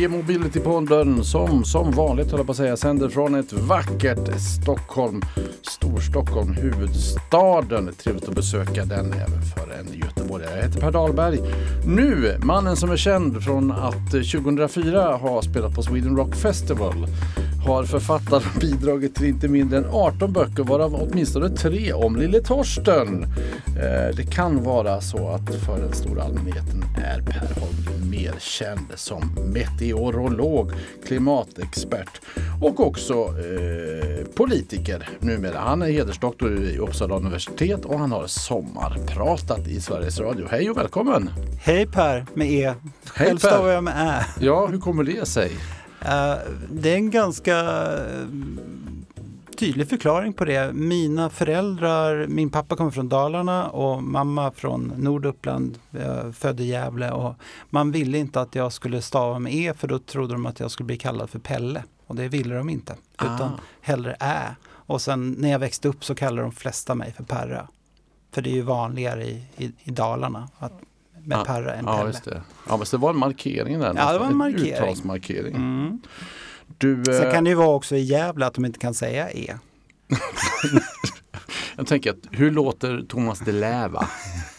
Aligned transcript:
E-mobility-podden 0.00 1.24
som 1.24 1.64
som 1.64 1.90
vanligt 1.90 2.30
höll 2.30 2.38
jag 2.38 2.46
på 2.46 2.52
att 2.52 2.56
säga 2.56 2.76
sänder 2.76 3.08
från 3.08 3.34
ett 3.34 3.52
vackert 3.52 4.40
Stockholm. 4.62 5.22
Storstockholm, 5.62 6.52
huvudstaden. 6.52 7.94
Trevligt 7.94 8.28
att 8.28 8.34
besöka 8.34 8.84
den 8.84 9.12
även 9.12 9.42
för 9.42 9.78
en 9.80 10.00
göteborgare. 10.00 10.56
Jag 10.56 10.62
heter 10.62 10.80
Per 10.80 10.90
Dahlberg. 10.90 11.40
Nu, 11.86 12.38
mannen 12.42 12.76
som 12.76 12.90
är 12.90 12.96
känd 12.96 13.44
från 13.44 13.72
att 13.72 14.14
eh, 14.14 14.20
2004 14.20 15.16
ha 15.16 15.42
spelat 15.42 15.74
på 15.74 15.82
Sweden 15.82 16.16
Rock 16.16 16.34
Festival 16.34 17.06
har 17.66 17.84
författat 17.84 18.42
och 18.54 18.60
bidragit 18.60 19.14
till 19.14 19.26
inte 19.26 19.48
mindre 19.48 19.78
än 19.78 19.86
18 19.90 20.32
böcker 20.32 20.62
varav 20.62 20.94
åtminstone 20.94 21.48
tre 21.48 21.92
om 21.92 22.16
Lille 22.16 22.40
Torsten. 22.40 23.22
Eh, 23.66 24.16
det 24.16 24.30
kan 24.30 24.62
vara 24.62 25.00
så 25.00 25.28
att 25.28 25.54
för 25.54 25.78
den 25.78 25.92
stora 25.92 26.22
allmänheten 26.22 26.84
är 27.04 27.22
Per 27.22 27.60
Holmgren 27.60 28.10
mer 28.10 28.34
känd 28.38 28.86
som 28.94 29.36
meteorolog, 29.52 30.72
klimatexpert 31.06 32.20
och 32.62 32.80
också 32.80 33.14
eh, 33.14 34.26
politiker 34.34 35.08
numera. 35.20 35.58
Han 35.58 35.82
är 35.82 35.86
hedersdoktor 35.86 36.58
i 36.58 36.78
Uppsala 36.78 37.16
universitet 37.16 37.84
och 37.84 37.98
han 37.98 38.12
har 38.12 38.26
sommarpratat 38.26 39.68
i 39.68 39.80
Sveriges 39.80 40.20
Radio. 40.20 40.46
Hej 40.50 40.70
och 40.70 40.76
välkommen! 40.76 41.30
Hej 41.62 41.86
Per 41.86 42.26
med 42.34 42.50
E. 42.50 42.74
Själv 43.04 43.38
stavar 43.38 43.70
jag 43.70 43.84
med 43.84 43.94
Ä. 43.96 44.26
Ja, 44.40 44.66
hur 44.66 44.78
kommer 44.78 45.04
det 45.04 45.28
sig? 45.28 45.50
Uh, 46.02 46.36
det 46.70 46.92
är 46.92 46.96
en 46.96 47.10
ganska 47.10 47.62
uh, 47.62 48.26
tydlig 49.56 49.88
förklaring 49.88 50.32
på 50.32 50.44
det. 50.44 50.72
Mina 50.72 51.30
föräldrar, 51.30 52.26
min 52.26 52.50
pappa 52.50 52.76
kommer 52.76 52.90
från 52.90 53.08
Dalarna 53.08 53.68
och 53.68 54.02
mamma 54.02 54.50
från 54.50 54.92
Norduppland, 54.96 55.78
uh, 55.94 56.32
född 56.32 56.60
i 56.60 56.64
Gävle. 56.64 57.10
Och 57.10 57.34
man 57.70 57.92
ville 57.92 58.18
inte 58.18 58.40
att 58.40 58.54
jag 58.54 58.72
skulle 58.72 59.02
stava 59.02 59.38
med 59.38 59.54
E 59.54 59.74
för 59.78 59.88
då 59.88 59.98
trodde 59.98 60.32
de 60.32 60.46
att 60.46 60.60
jag 60.60 60.70
skulle 60.70 60.86
bli 60.86 60.96
kallad 60.96 61.30
för 61.30 61.38
Pelle. 61.38 61.84
Och 62.06 62.16
det 62.16 62.28
ville 62.28 62.54
de 62.54 62.68
inte, 62.68 62.94
ah. 63.16 63.34
utan 63.34 63.50
hellre 63.80 64.16
Ä. 64.20 64.56
Och 64.64 65.00
sen 65.00 65.30
när 65.38 65.50
jag 65.50 65.58
växte 65.58 65.88
upp 65.88 66.04
så 66.04 66.14
kallade 66.14 66.42
de 66.42 66.52
flesta 66.52 66.94
mig 66.94 67.12
för 67.12 67.24
Perra. 67.24 67.68
För 68.32 68.42
det 68.42 68.50
är 68.50 68.54
ju 68.54 68.62
vanligare 68.62 69.24
i, 69.24 69.44
i, 69.56 69.72
i 69.82 69.90
Dalarna 69.90 70.48
att 70.58 70.72
med 71.24 71.38
ja, 71.38 71.44
Perra 71.44 71.74
än 71.74 71.84
ja, 71.84 71.96
Pelle. 71.96 72.20
det. 72.24 72.42
Ja, 72.68 72.76
men 72.76 72.86
det 72.90 72.96
var 72.96 73.10
en 73.10 73.16
markering 73.16 73.80
där. 73.80 73.94
Ja, 73.96 74.12
det 74.12 74.18
var 74.18 74.26
en 74.26 74.36
markering. 74.36 74.72
Uttalsmarkering. 74.72 75.54
Mm. 75.56 76.00
Du, 76.78 77.04
Sen 77.04 77.26
eh... 77.26 77.32
kan 77.32 77.44
det 77.44 77.50
ju 77.50 77.56
vara 77.56 77.68
också 77.68 77.96
i 77.96 78.00
Gävle 78.00 78.46
att 78.46 78.54
de 78.54 78.64
inte 78.64 78.78
kan 78.78 78.94
säga 78.94 79.30
E. 79.30 79.54
Jag 81.76 81.86
tänker 81.86 82.10
att 82.10 82.18
hur 82.30 82.50
låter 82.50 83.02
Thomas 83.08 83.38
de 83.38 83.52
Läva? 83.52 84.08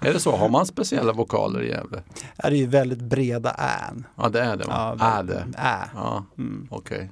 är 0.00 0.12
det 0.12 0.20
så? 0.20 0.36
Har 0.36 0.48
man 0.48 0.66
speciella 0.66 1.12
vokaler 1.12 1.62
i 1.62 1.68
Gävle? 1.68 2.02
Ja, 2.36 2.50
det 2.50 2.56
är 2.56 2.60
ju 2.60 2.66
väldigt 2.66 3.00
breda 3.00 3.50
än. 3.50 4.06
Ja, 4.16 4.28
det 4.28 4.40
är 4.40 4.56
det. 4.56 4.64
Ja, 4.68 4.96
är 5.00 5.22
det? 5.22 5.46
Ä. 5.58 5.78
Ja, 5.94 6.24
mm. 6.38 6.68
Okej. 6.70 6.96
Okay. 6.96 7.08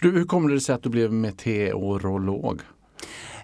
Du, 0.00 0.18
hur 0.18 0.24
kommer 0.24 0.50
det 0.50 0.60
sig 0.60 0.74
att 0.74 0.82
du 0.82 0.88
blev 0.88 1.12
meteorolog? 1.12 2.60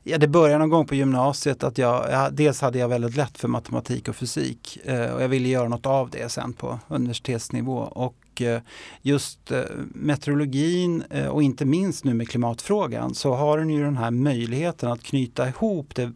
Ja, 0.07 0.19
det 0.19 0.29
började 0.29 0.59
någon 0.59 0.71
gång 0.71 0.87
på 0.87 0.95
gymnasiet 0.95 1.65
att 1.65 1.79
jag, 1.79 2.07
ja, 2.11 2.31
dels 2.31 2.61
hade 2.61 2.79
jag 2.79 2.89
väldigt 2.89 3.17
lätt 3.17 3.39
för 3.39 3.49
matematik 3.49 4.09
och 4.09 4.17
fysik 4.17 4.79
eh, 4.85 5.15
och 5.15 5.23
jag 5.23 5.29
ville 5.29 5.49
göra 5.49 5.69
något 5.69 5.87
av 5.87 6.11
det 6.11 6.29
sen 6.29 6.53
på 6.53 6.79
universitetsnivå. 6.89 7.79
Och 7.79 8.43
eh, 8.43 8.61
just 9.03 9.51
eh, 9.51 9.63
meteorologin 9.95 11.05
eh, 11.11 11.27
och 11.27 11.43
inte 11.43 11.65
minst 11.65 12.05
nu 12.05 12.15
med 12.15 12.29
klimatfrågan 12.29 13.15
så 13.15 13.35
har 13.35 13.59
den 13.59 13.71
ju 13.71 13.85
den 13.85 13.97
här 13.97 14.11
möjligheten 14.11 14.93
att 14.93 15.03
knyta 15.03 15.49
ihop 15.49 15.95
det 15.95 16.13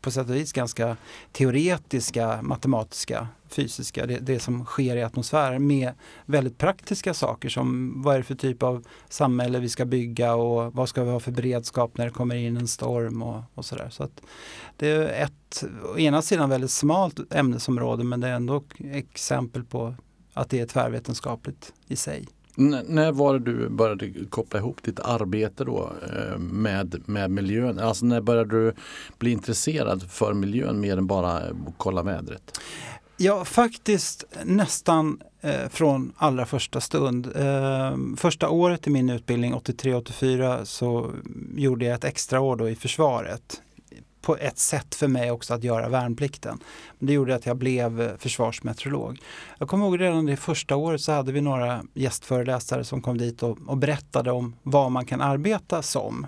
på 0.00 0.10
sätt 0.10 0.28
och 0.28 0.36
vis 0.36 0.52
ganska 0.52 0.96
teoretiska, 1.32 2.42
matematiska, 2.42 3.28
fysiska, 3.48 4.06
det, 4.06 4.18
det, 4.18 4.38
som 4.38 4.64
sker 4.64 4.96
i 4.96 5.02
atmosfären 5.02 5.66
med 5.66 5.92
väldigt 6.26 6.58
praktiska 6.58 7.14
saker 7.14 7.48
som 7.48 7.94
vad 8.02 8.14
är 8.14 8.18
det 8.18 8.24
för 8.24 8.34
typ 8.34 8.62
av 8.62 8.84
samhälle 9.08 9.58
vi 9.58 9.68
ska 9.68 9.84
bygga 9.84 10.34
och 10.34 10.74
vad 10.74 10.88
ska 10.88 11.04
vi 11.04 11.10
ha 11.10 11.20
för 11.20 11.32
beredskap 11.32 11.98
när 11.98 12.04
det 12.04 12.10
kommer 12.10 12.34
in 12.34 12.56
en 12.56 12.68
storm 12.68 13.22
och, 13.22 13.42
och 13.54 13.64
sådär. 13.64 13.88
Så 13.90 14.02
att 14.02 14.20
det 14.76 14.88
är 14.88 15.24
ett, 15.24 15.64
å 15.94 15.98
ena 15.98 16.22
sidan 16.22 16.50
väldigt 16.50 16.70
smalt 16.70 17.32
ämnesområde 17.32 18.04
men 18.04 18.20
det 18.20 18.28
är 18.28 18.34
ändå 18.34 18.64
exempel 18.78 19.64
på 19.64 19.94
att 20.34 20.50
det 20.50 20.60
är 20.60 20.66
tvärvetenskapligt 20.66 21.72
i 21.86 21.96
sig. 21.96 22.28
N 22.58 22.76
när 22.88 23.12
var 23.12 23.38
det 23.38 23.52
du 23.52 23.68
började 23.68 24.12
koppla 24.30 24.58
ihop 24.60 24.82
ditt 24.82 25.00
arbete 25.00 25.64
då 25.64 25.92
eh, 26.02 26.38
med, 26.38 27.02
med 27.06 27.30
miljön? 27.30 27.78
Alltså 27.78 28.06
när 28.06 28.20
började 28.20 28.60
du 28.60 28.72
bli 29.18 29.30
intresserad 29.30 30.10
för 30.10 30.34
miljön 30.34 30.80
mer 30.80 30.96
än 30.96 31.06
bara 31.06 31.42
kolla 31.76 32.02
vädret? 32.02 32.60
Ja, 33.20 33.44
faktiskt 33.44 34.24
nästan 34.44 35.22
eh, 35.40 35.68
från 35.68 36.12
allra 36.16 36.46
första 36.46 36.80
stund. 36.80 37.36
Eh, 37.36 37.96
första 38.16 38.48
året 38.48 38.86
i 38.86 38.90
min 38.90 39.10
utbildning, 39.10 39.54
83-84, 39.54 40.64
så 40.64 41.12
gjorde 41.56 41.84
jag 41.84 41.94
ett 41.94 42.04
extra 42.04 42.40
år 42.40 42.56
då 42.56 42.68
i 42.68 42.74
försvaret 42.76 43.62
på 44.20 44.36
ett 44.36 44.58
sätt 44.58 44.94
för 44.94 45.08
mig 45.08 45.30
också 45.30 45.54
att 45.54 45.64
göra 45.64 45.88
värnplikten. 45.88 46.58
Det 46.98 47.12
gjorde 47.12 47.34
att 47.34 47.46
jag 47.46 47.56
blev 47.56 48.00
eh, 48.00 48.10
försvarsmeteorolog. 48.18 49.18
Jag 49.58 49.68
kommer 49.68 49.86
ihåg 49.86 50.00
redan 50.00 50.26
det 50.26 50.36
första 50.36 50.76
året 50.76 51.00
så 51.00 51.12
hade 51.12 51.32
vi 51.32 51.40
några 51.40 51.82
gästföreläsare 51.94 52.84
som 52.84 53.02
kom 53.02 53.18
dit 53.18 53.42
och, 53.42 53.58
och 53.66 53.76
berättade 53.76 54.30
om 54.30 54.54
vad 54.62 54.92
man 54.92 55.06
kan 55.06 55.20
arbeta 55.20 55.82
som 55.82 56.26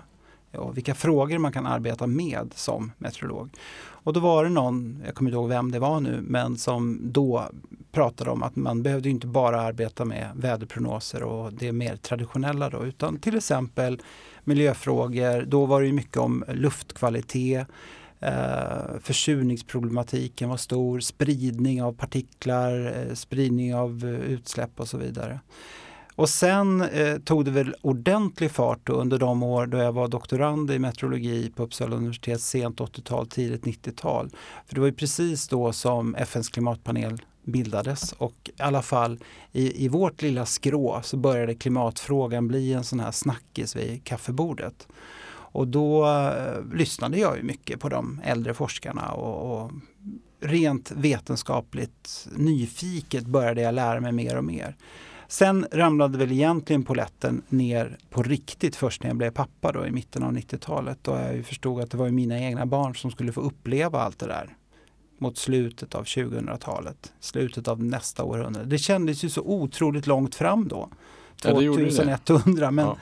och 0.53 0.77
vilka 0.77 0.95
frågor 0.95 1.37
man 1.37 1.51
kan 1.51 1.65
arbeta 1.65 2.07
med 2.07 2.53
som 2.55 2.91
meteorolog. 2.97 3.49
Och 4.03 4.13
då 4.13 4.19
var 4.19 4.43
det 4.43 4.49
någon, 4.49 5.03
jag 5.05 5.15
kommer 5.15 5.31
inte 5.31 5.35
ihåg 5.35 5.49
vem 5.49 5.71
det 5.71 5.79
var 5.79 5.99
nu, 5.99 6.19
men 6.21 6.57
som 6.57 6.99
då 7.03 7.49
pratade 7.91 8.31
om 8.31 8.43
att 8.43 8.55
man 8.55 8.83
behövde 8.83 9.09
inte 9.09 9.27
bara 9.27 9.61
arbeta 9.61 10.05
med 10.05 10.31
väderprognoser 10.35 11.23
och 11.23 11.53
det 11.53 11.71
mer 11.71 11.95
traditionella 11.95 12.69
då, 12.69 12.85
utan 12.85 13.19
till 13.19 13.37
exempel 13.37 14.01
miljöfrågor. 14.43 15.45
Då 15.47 15.65
var 15.65 15.81
det 15.81 15.93
mycket 15.93 16.17
om 16.17 16.43
luftkvalitet, 16.47 17.67
eh, 18.19 18.99
försurningsproblematiken 19.01 20.49
var 20.49 20.57
stor, 20.57 20.99
spridning 20.99 21.83
av 21.83 21.93
partiklar, 21.93 22.93
eh, 22.97 23.13
spridning 23.13 23.75
av 23.75 24.05
eh, 24.05 24.31
utsläpp 24.31 24.79
och 24.79 24.87
så 24.87 24.97
vidare. 24.97 25.39
Och 26.15 26.29
sen 26.29 26.81
eh, 26.81 27.17
tog 27.17 27.45
det 27.45 27.51
väl 27.51 27.75
ordentlig 27.81 28.51
fart 28.51 28.89
under 28.89 29.17
de 29.17 29.43
år 29.43 29.67
då 29.67 29.77
jag 29.77 29.91
var 29.91 30.07
doktorand 30.07 30.71
i 30.71 30.79
meteorologi 30.79 31.51
på 31.55 31.63
Uppsala 31.63 31.95
universitet 31.95 32.41
sent 32.41 32.79
80-tal, 32.79 33.27
tidigt 33.27 33.63
90-tal. 33.63 34.29
För 34.65 34.75
det 34.75 34.81
var 34.81 34.87
ju 34.87 34.93
precis 34.93 35.47
då 35.47 35.73
som 35.73 36.15
FNs 36.15 36.49
klimatpanel 36.49 37.21
bildades 37.43 38.11
och 38.11 38.49
i 38.57 38.61
alla 38.61 38.81
fall 38.81 39.19
i, 39.51 39.85
i 39.85 39.87
vårt 39.87 40.21
lilla 40.21 40.45
skrå 40.45 41.01
så 41.03 41.17
började 41.17 41.55
klimatfrågan 41.55 42.47
bli 42.47 42.73
en 42.73 42.83
sån 42.83 42.99
här 42.99 43.11
snackis 43.11 43.75
vid 43.75 44.03
kaffebordet. 44.03 44.87
Och 45.53 45.67
då 45.67 46.05
eh, 46.05 46.65
lyssnade 46.73 47.17
jag 47.17 47.37
ju 47.37 47.43
mycket 47.43 47.79
på 47.79 47.89
de 47.89 48.21
äldre 48.23 48.53
forskarna 48.53 49.11
och, 49.11 49.61
och 49.61 49.71
rent 50.39 50.91
vetenskapligt 50.91 52.27
nyfiket 52.35 53.25
började 53.25 53.61
jag 53.61 53.73
lära 53.73 53.99
mig 53.99 54.11
mer 54.11 54.37
och 54.37 54.43
mer. 54.43 54.75
Sen 55.31 55.67
ramlade 55.71 56.17
väl 56.17 56.31
egentligen 56.31 56.83
poletten 56.83 57.41
ner 57.49 57.97
på 58.09 58.23
riktigt 58.23 58.75
först 58.75 59.03
när 59.03 59.09
jag 59.09 59.17
blev 59.17 59.31
pappa 59.31 59.71
då 59.71 59.85
i 59.87 59.91
mitten 59.91 60.23
av 60.23 60.33
90-talet. 60.33 60.99
Då 61.01 61.11
jag 61.11 61.45
förstod 61.45 61.81
att 61.81 61.91
det 61.91 61.97
var 61.97 62.09
mina 62.09 62.39
egna 62.39 62.65
barn 62.65 62.95
som 62.95 63.11
skulle 63.11 63.31
få 63.31 63.41
uppleva 63.41 63.99
allt 63.99 64.19
det 64.19 64.27
där 64.27 64.55
mot 65.17 65.37
slutet 65.37 65.95
av 65.95 66.03
2000-talet, 66.03 67.13
slutet 67.19 67.67
av 67.67 67.83
nästa 67.83 68.23
århundrade. 68.23 68.69
Det 68.69 68.77
kändes 68.77 69.23
ju 69.23 69.29
så 69.29 69.41
otroligt 69.41 70.07
långt 70.07 70.35
fram 70.35 70.67
då. 70.67 70.89
2100 71.41 72.71
men 72.71 72.85
ja. 72.85 72.97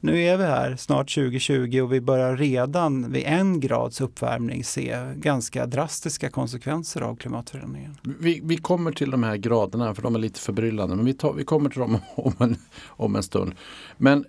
Nu 0.00 0.22
är 0.22 0.36
vi 0.36 0.44
här 0.44 0.76
snart 0.76 1.14
2020 1.14 1.80
och 1.80 1.92
vi 1.92 2.00
börjar 2.00 2.36
redan 2.36 3.12
vid 3.12 3.22
en 3.26 3.60
grads 3.60 4.00
uppvärmning 4.00 4.64
se 4.64 5.12
ganska 5.16 5.66
drastiska 5.66 6.30
konsekvenser 6.30 7.00
av 7.00 7.16
klimatförändringen. 7.16 7.96
Vi, 8.18 8.40
vi 8.44 8.56
kommer 8.56 8.92
till 8.92 9.10
de 9.10 9.22
här 9.22 9.36
graderna 9.36 9.94
för 9.94 10.02
de 10.02 10.14
är 10.14 10.18
lite 10.18 10.40
förbryllande 10.40 10.96
men 10.96 11.04
vi, 11.04 11.14
tar, 11.14 11.32
vi 11.32 11.44
kommer 11.44 11.70
till 11.70 11.80
dem 11.80 11.98
om 12.14 12.32
en, 12.38 12.56
om 12.86 13.16
en 13.16 13.22
stund. 13.22 13.54
Men 13.96 14.24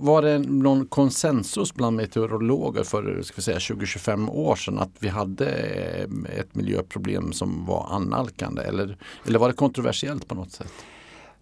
var 0.00 0.22
det 0.22 0.38
någon 0.38 0.86
konsensus 0.86 1.74
bland 1.74 1.96
meteorologer 1.96 2.84
för 2.84 3.22
ska 3.22 3.36
vi 3.36 3.42
säga, 3.42 3.58
20-25 3.58 4.30
år 4.30 4.56
sedan 4.56 4.78
att 4.78 4.92
vi 4.98 5.08
hade 5.08 5.46
eh, 5.46 6.38
ett 6.38 6.54
miljöproblem 6.54 7.32
som 7.32 7.66
var 7.66 7.88
annalkande 7.90 8.62
eller, 8.62 8.96
eller 9.26 9.38
var 9.38 9.48
det 9.48 9.54
kontroversiellt 9.54 10.28
på 10.28 10.34
något 10.34 10.52
sätt? 10.52 10.72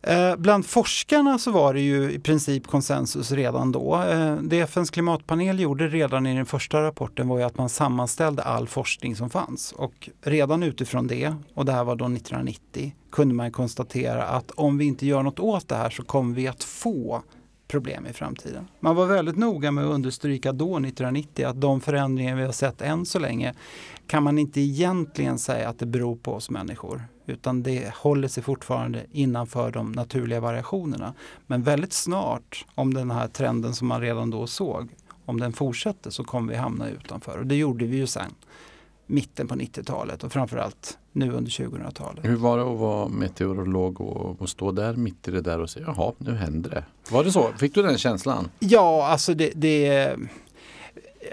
Eh, 0.02 0.36
bland 0.36 0.66
forskarna 0.66 1.38
så 1.38 1.50
var 1.50 1.74
det 1.74 1.80
ju 1.80 2.12
i 2.12 2.18
princip 2.18 2.66
konsensus 2.66 3.32
redan 3.32 3.72
då. 3.72 4.02
Eh, 4.02 4.36
det 4.36 4.60
FNs 4.60 4.90
klimatpanel 4.90 5.60
gjorde 5.60 5.88
redan 5.88 6.26
i 6.26 6.36
den 6.36 6.46
första 6.46 6.82
rapporten 6.82 7.28
var 7.28 7.38
ju 7.38 7.44
att 7.44 7.58
man 7.58 7.68
sammanställde 7.68 8.42
all 8.42 8.68
forskning 8.68 9.16
som 9.16 9.30
fanns. 9.30 9.72
Och 9.72 10.10
redan 10.22 10.62
utifrån 10.62 11.06
det, 11.06 11.34
och 11.54 11.64
det 11.64 11.72
här 11.72 11.84
var 11.84 11.96
då 11.96 12.04
1990, 12.04 12.94
kunde 13.12 13.34
man 13.34 13.52
konstatera 13.52 14.24
att 14.24 14.50
om 14.50 14.78
vi 14.78 14.84
inte 14.84 15.06
gör 15.06 15.22
något 15.22 15.40
åt 15.40 15.68
det 15.68 15.76
här 15.76 15.90
så 15.90 16.02
kommer 16.02 16.34
vi 16.34 16.48
att 16.48 16.64
få 16.64 17.22
problem 17.72 18.06
i 18.06 18.12
framtiden. 18.12 18.68
Man 18.80 18.96
var 18.96 19.06
väldigt 19.06 19.36
noga 19.36 19.70
med 19.70 19.84
att 19.84 19.94
understryka 19.94 20.52
då 20.52 20.76
1990 20.76 21.46
att 21.46 21.60
de 21.60 21.80
förändringar 21.80 22.36
vi 22.36 22.44
har 22.44 22.52
sett 22.52 22.82
än 22.82 23.06
så 23.06 23.18
länge 23.18 23.54
kan 24.06 24.22
man 24.22 24.38
inte 24.38 24.60
egentligen 24.60 25.38
säga 25.38 25.68
att 25.68 25.78
det 25.78 25.86
beror 25.86 26.16
på 26.16 26.34
oss 26.34 26.50
människor 26.50 27.04
utan 27.26 27.62
det 27.62 27.94
håller 27.94 28.28
sig 28.28 28.42
fortfarande 28.42 29.06
innanför 29.12 29.70
de 29.70 29.92
naturliga 29.92 30.40
variationerna. 30.40 31.14
Men 31.46 31.62
väldigt 31.62 31.92
snart, 31.92 32.66
om 32.74 32.94
den 32.94 33.10
här 33.10 33.28
trenden 33.28 33.74
som 33.74 33.88
man 33.88 34.00
redan 34.00 34.30
då 34.30 34.46
såg, 34.46 34.88
om 35.24 35.40
den 35.40 35.52
fortsätter 35.52 36.10
så 36.10 36.24
kommer 36.24 36.52
vi 36.52 36.58
hamna 36.58 36.88
utanför 36.88 37.38
och 37.38 37.46
det 37.46 37.56
gjorde 37.56 37.84
vi 37.84 37.96
ju 37.96 38.06
sen 38.06 38.34
mitten 39.12 39.48
på 39.48 39.54
90-talet 39.54 40.24
och 40.24 40.32
framförallt 40.32 40.98
nu 41.12 41.32
under 41.32 41.50
2000-talet. 41.50 42.24
Hur 42.24 42.36
var 42.36 42.58
det 42.58 42.72
att 42.72 42.78
vara 42.78 43.08
meteorolog 43.08 44.00
och, 44.00 44.40
och, 44.40 44.48
stå 44.48 44.72
där 44.72 44.96
mitt 44.96 45.28
i 45.28 45.30
det 45.30 45.40
där 45.40 45.60
och 45.60 45.70
säga 45.70 45.94
jaha, 45.96 46.12
nu 46.18 46.34
händer 46.34 46.70
det. 46.70 46.84
Var 47.10 47.24
det 47.24 47.32
så? 47.32 47.52
Fick 47.58 47.74
du 47.74 47.82
den 47.82 47.98
känslan? 47.98 48.48
Ja, 48.58 49.06
alltså 49.06 49.34
det, 49.34 49.52
det 49.54 50.16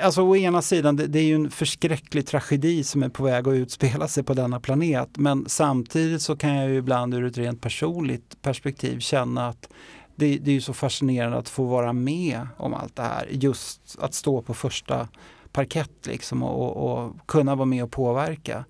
Alltså 0.02 0.22
å 0.22 0.36
ena 0.36 0.62
sidan, 0.62 0.96
det, 0.96 1.08
det, 1.08 1.20
är 1.20 1.24
ju 1.24 1.36
en 1.36 1.52
förskräcklig 1.52 2.28
tragedi 2.28 2.84
som 2.84 3.04
är 3.04 3.10
på 3.10 3.24
väg 3.24 3.48
att 3.48 3.54
utspela 3.54 4.08
sig 4.08 4.24
på 4.24 4.34
denna 4.34 4.60
planet. 4.60 5.10
Men 5.14 5.46
samtidigt 5.48 6.22
så 6.22 6.36
kan 6.36 6.56
jag 6.56 6.70
ju 6.70 6.78
ibland 6.78 7.14
ur 7.14 7.26
ett 7.26 7.38
rent 7.38 7.62
personligt 7.62 8.42
perspektiv 8.42 9.00
känna 9.00 9.48
att 9.48 9.70
det, 10.16 10.38
det 10.38 10.56
är 10.56 10.60
så 10.60 10.74
fascinerande 10.74 11.38
att 11.38 11.50
få 11.50 11.64
vara 11.64 11.94
med 11.94 12.48
om 12.58 12.74
allt 12.74 12.96
det 12.96 13.02
här. 13.02 13.28
Just 13.32 13.96
att 14.00 14.14
stå 14.14 14.42
på 14.42 14.54
första 14.54 15.08
parkett 15.52 16.08
liksom 16.08 16.44
och, 16.44 16.92
och, 16.92 17.14
kunna 17.26 17.56
vara 17.56 17.66
med 17.66 17.84
och 17.84 17.92
påverka. 17.92 18.66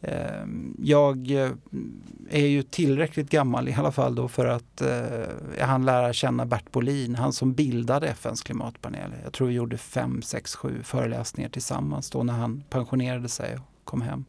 Ehm, 0.00 0.76
jag 0.82 1.30
eh, 1.30 1.50
är 2.30 2.46
ju 2.46 2.62
tillräckligt 2.62 3.30
gammal 3.30 3.68
i 3.68 3.74
alla 3.74 3.92
fall 3.92 4.14
då 4.14 4.28
för 4.28 4.46
att 4.46 4.80
eh, 4.80 5.28
jag 5.58 5.66
hann 5.66 5.84
lära 5.84 6.12
känna 6.12 6.46
Bert 6.46 6.72
Bolin, 6.72 7.14
han 7.14 7.32
som 7.32 7.52
bildade 7.52 8.08
FNs 8.08 8.42
klimatpanel. 8.42 9.10
Jag 9.24 9.32
tror 9.32 9.48
vi 9.48 9.54
gjorde 9.54 9.76
fem, 9.78 10.22
sex, 10.22 10.54
sju 10.54 10.82
föreläsningar 10.82 11.48
tillsammans 11.48 12.10
då 12.10 12.22
när 12.22 12.34
han 12.34 12.62
pensionerade 12.70 13.28
sig 13.28 13.54
och 13.54 13.84
kom 13.84 14.02
hem. 14.02 14.24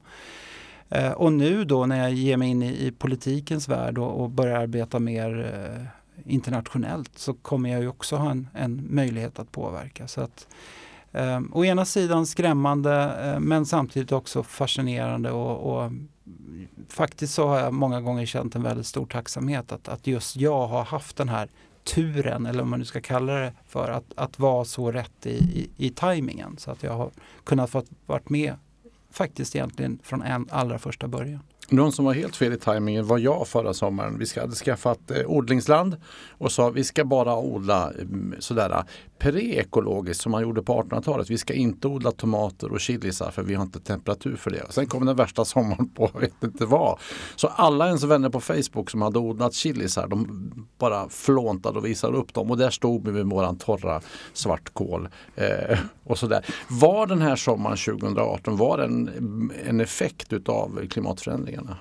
Eh, 0.89 1.11
och 1.11 1.33
nu 1.33 1.65
då 1.65 1.85
när 1.85 1.97
jag 1.97 2.13
ger 2.13 2.37
mig 2.37 2.49
in 2.49 2.63
i, 2.63 2.93
politikens 2.97 3.67
värld 3.67 3.97
och, 3.97 4.23
och 4.23 4.29
börjar 4.29 4.59
arbeta 4.59 4.99
mer 4.99 5.53
eh, 5.53 5.85
internationellt 6.33 7.17
så 7.17 7.33
kommer 7.33 7.69
jag 7.69 7.81
ju 7.81 7.87
också 7.87 8.15
ha 8.15 8.31
en, 8.31 8.47
en 8.53 8.87
möjlighet 8.89 9.39
att 9.39 9.51
påverka. 9.51 10.07
Så 10.07 10.21
att, 10.21 10.47
eh, 11.11 11.41
å 11.51 11.65
ena 11.65 11.85
sidan 11.85 12.25
skrämmande 12.25 13.15
eh, 13.25 13.39
men 13.39 13.65
samtidigt 13.65 14.11
också 14.11 14.43
fascinerande 14.43 15.31
och, 15.31 15.73
och, 15.73 15.91
faktiskt 16.89 17.33
så 17.33 17.47
har 17.47 17.59
jag 17.59 17.73
många 17.73 18.01
gånger 18.01 18.25
känt 18.25 18.55
en 18.55 18.63
väldigt 18.63 18.87
stor 18.87 19.05
tacksamhet 19.05 19.71
att, 19.71 19.87
att 19.87 20.07
just 20.07 20.35
jag 20.35 20.67
har 20.67 20.83
haft 20.83 21.17
den 21.17 21.29
här 21.29 21.49
turen, 21.83 22.45
eller 22.45 22.59
vad 22.59 22.67
man 22.67 22.79
nu 22.79 22.85
ska 22.85 23.01
kalla 23.01 23.33
det 23.33 23.53
för, 23.67 23.89
att, 23.89 24.13
att 24.15 24.39
vara 24.39 24.65
så 24.65 24.91
rätt 24.91 25.25
i, 25.25 25.29
i, 25.29 25.69
i 25.77 25.89
tajmingen 25.89 26.57
så 26.57 26.71
att 26.71 26.83
jag 26.83 26.93
har 26.93 27.11
kunnat 27.43 27.69
få 27.69 27.83
varit 28.05 28.29
med 28.29 28.53
faktiskt 29.11 29.55
egentligen 29.55 29.99
från 30.03 30.21
en 30.21 30.47
allra 30.51 30.79
första 30.79 31.07
början. 31.07 31.43
Någon 31.71 31.91
som 31.91 32.05
var 32.05 32.13
helt 32.13 32.35
fel 32.35 32.53
i 32.53 32.57
tajmingen 32.57 33.07
var 33.07 33.17
jag 33.17 33.47
förra 33.47 33.73
sommaren. 33.73 34.19
Vi 34.19 34.39
hade 34.39 34.55
skaffat 34.55 35.11
eh, 35.11 35.25
odlingsland 35.27 35.97
och 36.29 36.51
sa 36.51 36.69
vi 36.69 36.83
ska 36.83 37.05
bara 37.05 37.37
odla 37.37 37.91
mm, 37.91 38.35
sådär 38.39 38.69
eh, 38.69 38.83
pre-ekologiskt 39.19 40.21
som 40.21 40.31
man 40.31 40.41
gjorde 40.41 40.63
på 40.63 40.81
1800-talet. 40.81 41.29
Vi 41.29 41.37
ska 41.37 41.53
inte 41.53 41.87
odla 41.87 42.11
tomater 42.11 42.71
och 42.71 42.79
chilisar 42.79 43.31
för 43.31 43.43
vi 43.43 43.55
har 43.55 43.63
inte 43.63 43.79
temperatur 43.79 44.35
för 44.35 44.51
det. 44.51 44.65
Sen 44.69 44.87
kom 44.87 45.05
den 45.05 45.15
värsta 45.15 45.45
sommaren 45.45 45.89
på 45.89 46.09
jag 46.13 46.21
vet 46.21 46.43
inte 46.43 46.65
vad. 46.65 46.99
Så 47.35 47.47
alla 47.47 47.87
ens 47.87 48.03
vänner 48.03 48.29
på 48.29 48.41
Facebook 48.41 48.89
som 48.89 49.01
hade 49.01 49.19
odlat 49.19 49.53
chilisar 49.53 50.07
de 50.07 50.51
bara 50.77 51.09
flåntade 51.09 51.79
och 51.79 51.85
visade 51.85 52.17
upp 52.17 52.33
dem 52.33 52.51
och 52.51 52.57
där 52.57 52.69
stod 52.69 53.05
vi 53.05 53.11
med 53.11 53.25
våran 53.25 53.57
torra 53.57 54.01
svartkål. 54.33 55.07
Eh, 55.35 55.79
och 56.03 56.17
sådär. 56.17 56.45
Var 56.67 57.07
den 57.07 57.21
här 57.21 57.35
sommaren 57.35 57.77
2018 57.77 58.57
var 58.57 58.79
en, 58.79 59.07
mm, 59.07 59.51
en 59.65 59.79
effekt 59.79 60.33
utav 60.33 60.87
förändringarna? 61.59 61.77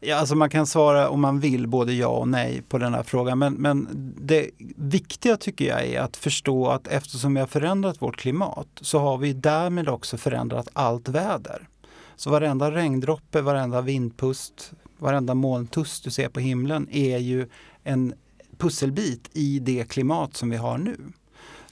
Ja, 0.00 0.16
alltså 0.16 0.34
man 0.34 0.50
kan 0.50 0.66
svara 0.66 1.08
om 1.08 1.20
man 1.20 1.40
vill 1.40 1.66
både 1.66 1.92
ja 1.92 2.08
och 2.08 2.28
nej 2.28 2.62
på 2.68 2.78
den 2.78 2.94
här 2.94 3.02
frågan. 3.02 3.38
Men, 3.38 3.54
men 3.54 3.88
det 4.20 4.50
viktiga 4.76 5.36
tycker 5.36 5.64
jag 5.64 5.86
är 5.86 6.00
att 6.00 6.16
förstå 6.16 6.68
att 6.68 6.86
eftersom 6.86 7.34
vi 7.34 7.40
har 7.40 7.46
förändrat 7.46 8.02
vårt 8.02 8.16
klimat 8.16 8.68
så 8.80 8.98
har 8.98 9.18
vi 9.18 9.32
därmed 9.32 9.88
också 9.88 10.16
förändrat 10.16 10.68
allt 10.72 11.08
väder. 11.08 11.68
Så 12.16 12.30
varenda 12.30 12.70
regndroppe, 12.70 13.40
varenda 13.40 13.80
vindpust, 13.80 14.72
varenda 14.98 15.34
molntust 15.34 16.04
du 16.04 16.10
ser 16.10 16.28
på 16.28 16.40
himlen 16.40 16.88
är 16.90 17.18
ju 17.18 17.48
en 17.84 18.14
pusselbit 18.58 19.30
i 19.32 19.58
det 19.58 19.88
klimat 19.88 20.36
som 20.36 20.50
vi 20.50 20.56
har 20.56 20.78
nu. 20.78 20.96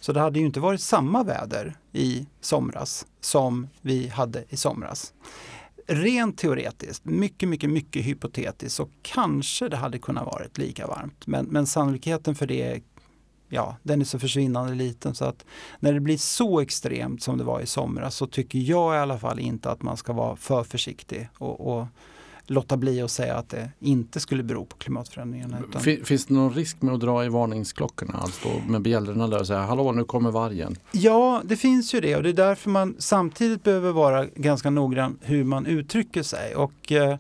Så 0.01 0.13
det 0.13 0.21
hade 0.21 0.39
ju 0.39 0.47
inte 0.47 0.61
varit 0.61 0.81
samma 0.81 1.23
väder 1.23 1.77
i 1.93 2.27
somras 2.41 3.07
som 3.21 3.69
vi 3.83 4.09
hade 4.09 4.45
i 4.49 4.57
somras 4.57 5.13
rent 5.87 6.39
teoretiskt, 6.39 7.05
mycket, 7.05 7.49
mycket, 7.49 7.71
mycket 7.71 8.05
hypotetiskt 8.05 8.77
så 8.77 8.89
kanske 9.03 9.69
det 9.69 9.77
hade 9.77 9.99
kunnat 9.99 10.27
varit 10.27 10.59
lika 10.59 10.87
varmt. 10.87 11.27
Men, 11.27 11.47
men 11.47 11.67
sannolikheten 11.67 12.35
för 12.35 12.47
det 12.47 12.83
ja, 13.49 13.77
den 13.83 14.01
är 14.01 14.05
så 14.05 14.19
försvinnande 14.19 14.75
liten 14.75 15.15
så 15.15 15.25
att 15.25 15.45
när 15.81 15.93
det 15.93 16.01
blir 16.01 16.17
så 16.17 16.61
extremt 16.61 17.23
som 17.23 17.39
det 17.39 17.45
var 17.45 17.61
i 17.61 17.67
somras 17.67 18.15
så 18.15 18.27
tycker 18.27 18.59
jag 18.59 18.95
i 18.95 18.99
alla 18.99 19.19
fall 19.19 19.39
inte 19.39 19.71
att 19.71 19.83
man 19.83 19.97
ska 19.97 20.13
vara 20.13 20.37
för 20.37 20.65
försiktig 20.65 21.29
och, 21.39 21.79
och 21.79 21.87
låta 22.47 22.77
bli 22.77 23.01
att 23.01 23.11
säga 23.11 23.35
att 23.35 23.49
det 23.49 23.71
inte 23.81 24.21
skulle 24.21 24.43
bero 24.43 24.65
på 24.65 24.77
klimatförändringarna. 24.77 25.59
Utan... 25.69 26.05
Finns 26.05 26.27
det 26.27 26.35
någon 26.35 26.55
risk 26.55 26.83
med 26.83 26.95
att 26.95 27.01
dra 27.01 27.25
i 27.25 27.29
varningsklockorna? 27.29 28.15
Alltså 28.15 28.49
med 28.69 28.83
bjällrorna 28.83 29.29
där 29.29 29.41
och 29.41 29.47
säga 29.47 29.61
hallå 29.61 29.93
nu 29.93 30.05
kommer 30.05 30.31
vargen? 30.31 30.77
Ja, 30.93 31.43
det 31.45 31.57
finns 31.57 31.95
ju 31.95 32.01
det 32.01 32.17
och 32.17 32.23
det 32.23 32.29
är 32.29 32.33
därför 32.33 32.71
man 32.71 32.95
samtidigt 32.99 33.63
behöver 33.63 33.93
vara 33.93 34.27
ganska 34.35 34.71
noggrann 34.71 35.19
hur 35.21 35.45
man 35.45 35.67
uttrycker 35.67 36.23
sig. 36.23 36.55
Och, 36.55 36.93
eh, 36.93 37.19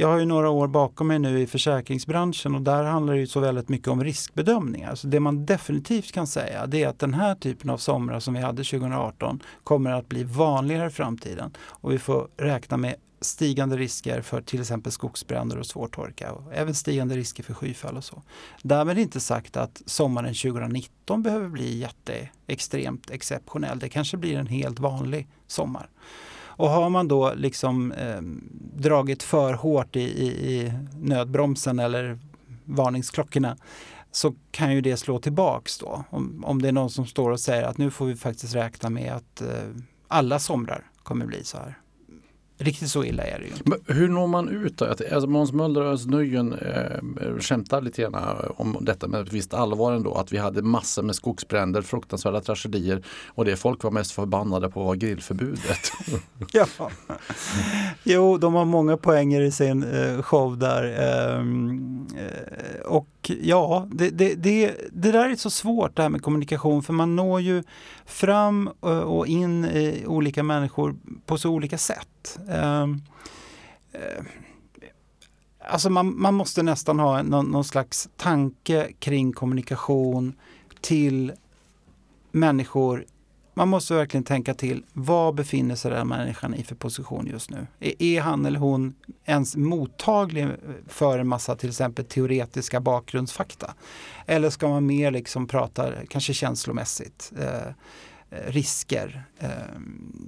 jag 0.00 0.08
har 0.08 0.18
ju 0.18 0.24
några 0.24 0.50
år 0.50 0.66
bakom 0.66 1.06
mig 1.06 1.18
nu 1.18 1.40
i 1.40 1.46
försäkringsbranschen 1.46 2.54
och 2.54 2.62
där 2.62 2.84
handlar 2.84 3.14
det 3.14 3.20
ju 3.20 3.26
så 3.26 3.40
väldigt 3.40 3.68
mycket 3.68 3.88
om 3.88 4.04
riskbedömningar. 4.04 4.94
Så 4.94 5.06
det 5.06 5.20
man 5.20 5.46
definitivt 5.46 6.12
kan 6.12 6.26
säga 6.26 6.66
det 6.66 6.82
är 6.82 6.88
att 6.88 6.98
den 6.98 7.14
här 7.14 7.34
typen 7.34 7.70
av 7.70 7.78
somrar 7.78 8.20
som 8.20 8.34
vi 8.34 8.40
hade 8.40 8.64
2018 8.64 9.42
kommer 9.64 9.90
att 9.90 10.08
bli 10.08 10.24
vanligare 10.24 10.86
i 10.86 10.90
framtiden 10.90 11.56
och 11.60 11.92
vi 11.92 11.98
får 11.98 12.28
räkna 12.36 12.76
med 12.76 12.94
stigande 13.20 13.76
risker 13.76 14.22
för 14.22 14.42
till 14.42 14.60
exempel 14.60 14.92
skogsbränder 14.92 15.58
och 15.58 15.66
svårtorka 15.66 16.32
och 16.32 16.54
även 16.54 16.74
stigande 16.74 17.16
risker 17.16 17.42
för 17.42 17.54
skyfall 17.54 17.96
och 17.96 18.04
så. 18.04 18.22
Därmed 18.62 18.98
inte 18.98 19.20
sagt 19.20 19.56
att 19.56 19.82
sommaren 19.86 20.34
2019 20.34 21.22
behöver 21.22 21.48
bli 21.48 21.78
jätteextremt 21.78 23.10
exceptionell. 23.10 23.78
Det 23.78 23.88
kanske 23.88 24.16
blir 24.16 24.38
en 24.38 24.46
helt 24.46 24.78
vanlig 24.78 25.28
sommar. 25.46 25.88
Och 26.60 26.70
har 26.70 26.90
man 26.90 27.08
då 27.08 27.34
liksom 27.34 27.92
eh, 27.92 28.20
dragit 28.82 29.22
för 29.22 29.54
hårt 29.54 29.96
i, 29.96 30.00
i, 30.00 30.26
i 30.26 30.72
nödbromsen 31.00 31.78
eller 31.78 32.18
varningsklockorna 32.64 33.56
så 34.12 34.34
kan 34.50 34.74
ju 34.74 34.80
det 34.80 34.96
slå 34.96 35.18
tillbaks 35.18 35.78
då. 35.78 36.04
Om, 36.10 36.44
om 36.46 36.62
det 36.62 36.68
är 36.68 36.72
någon 36.72 36.90
som 36.90 37.06
står 37.06 37.30
och 37.30 37.40
säger 37.40 37.62
att 37.62 37.78
nu 37.78 37.90
får 37.90 38.06
vi 38.06 38.16
faktiskt 38.16 38.54
räkna 38.54 38.90
med 38.90 39.12
att 39.12 39.40
eh, 39.40 39.48
alla 40.08 40.38
somrar 40.38 40.90
kommer 41.02 41.26
bli 41.26 41.44
så 41.44 41.58
här. 41.58 41.78
Riktigt 42.62 42.90
så 42.90 43.04
illa 43.04 43.22
är 43.22 43.38
det 43.38 43.44
ju. 43.44 43.52
Men 43.64 43.96
hur 43.96 44.08
når 44.08 44.26
man 44.26 44.48
ut 44.48 44.78
då? 44.78 44.86
Alltså 44.86 45.26
Måns 45.26 45.52
Möller 45.52 45.80
och 45.80 45.92
Özz 45.92 46.06
Nujen 46.06 46.52
eh, 46.52 47.38
skämtar 47.38 47.80
lite 47.80 48.02
grann 48.02 48.14
om 48.56 48.78
detta 48.80 49.08
med 49.08 49.20
ett 49.20 49.32
visst 49.32 49.54
allvar 49.54 49.92
ändå. 49.92 50.14
Att 50.14 50.32
vi 50.32 50.38
hade 50.38 50.62
massor 50.62 51.02
med 51.02 51.14
skogsbränder, 51.14 51.82
fruktansvärda 51.82 52.40
tragedier 52.40 53.02
och 53.28 53.44
det 53.44 53.56
folk 53.56 53.82
var 53.84 53.90
mest 53.90 54.12
förbannade 54.12 54.68
på 54.68 54.84
var 54.84 54.94
grillförbudet. 54.94 55.92
ja. 56.52 56.66
Jo, 58.02 58.38
de 58.38 58.54
har 58.54 58.64
många 58.64 58.96
poänger 58.96 59.40
i 59.40 59.52
sin 59.52 59.82
eh, 59.82 60.22
show 60.22 60.58
där. 60.58 60.84
Ehm, 60.84 62.06
eh, 62.18 62.80
och 62.80 63.19
ja, 63.28 63.88
det, 63.92 64.10
det, 64.10 64.34
det, 64.34 64.76
det 64.92 65.12
där 65.12 65.30
är 65.30 65.36
så 65.36 65.50
svårt 65.50 65.96
det 65.96 66.02
här 66.02 66.08
med 66.08 66.22
kommunikation 66.22 66.82
för 66.82 66.92
man 66.92 67.16
når 67.16 67.40
ju 67.40 67.62
fram 68.06 68.70
eh, 68.82 68.98
och 68.98 69.26
in 69.26 69.64
i 69.64 70.04
olika 70.06 70.42
människor 70.42 70.96
på 71.26 71.38
så 71.38 71.50
olika 71.50 71.78
sätt. 71.78 72.38
Ehm, 72.48 73.02
eh, 73.92 74.24
alltså 75.68 75.90
man, 75.90 76.20
man 76.20 76.34
måste 76.34 76.62
nästan 76.62 76.98
ha 76.98 77.22
någon, 77.22 77.46
någon 77.46 77.64
slags 77.64 78.08
tanke 78.16 78.92
kring 78.98 79.32
kommunikation 79.32 80.32
till 80.80 81.32
människor 82.32 83.04
man 83.60 83.68
måste 83.68 83.94
verkligen 83.94 84.24
tänka 84.24 84.54
till, 84.54 84.84
vad 84.92 85.34
befinner 85.34 85.74
sig 85.74 85.90
den 85.90 86.08
människan 86.08 86.54
i 86.54 86.62
för 86.62 86.74
position 86.74 87.26
just 87.26 87.50
nu? 87.50 87.66
Är 87.98 88.20
han 88.20 88.46
eller 88.46 88.58
hon 88.58 88.94
ens 89.24 89.56
mottaglig 89.56 90.46
för 90.88 91.18
en 91.18 91.28
massa 91.28 91.56
till 91.56 91.68
exempel 91.68 92.04
teoretiska 92.04 92.80
bakgrundsfakta? 92.80 93.74
Eller 94.26 94.50
ska 94.50 94.68
man 94.68 94.86
mer 94.86 95.10
liksom 95.10 95.46
prata 95.46 95.92
kanske 96.08 96.34
känslomässigt? 96.34 97.32
Eh, 97.38 97.68
eh, 98.30 98.52
risker. 98.52 99.22
Eh, 99.38 99.48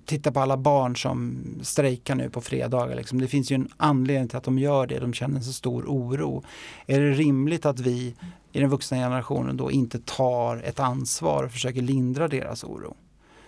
titta 0.04 0.32
på 0.32 0.40
alla 0.40 0.56
barn 0.56 0.96
som 0.96 1.44
strejkar 1.62 2.14
nu 2.14 2.30
på 2.30 2.40
fredagar. 2.40 2.96
Liksom. 2.96 3.20
Det 3.20 3.28
finns 3.28 3.50
ju 3.50 3.54
en 3.54 3.68
anledning 3.76 4.28
till 4.28 4.38
att 4.38 4.44
de 4.44 4.58
gör 4.58 4.86
det. 4.86 4.98
De 4.98 5.12
känner 5.12 5.40
så 5.40 5.52
stor 5.52 5.84
oro. 5.88 6.44
Är 6.86 7.00
det 7.00 7.10
rimligt 7.10 7.66
att 7.66 7.80
vi 7.80 8.14
i 8.52 8.60
den 8.60 8.70
vuxna 8.70 8.96
generationen 8.96 9.56
då 9.56 9.70
inte 9.70 9.98
tar 9.98 10.56
ett 10.56 10.80
ansvar 10.80 11.44
och 11.44 11.52
försöker 11.52 11.82
lindra 11.82 12.28
deras 12.28 12.64
oro? 12.64 12.96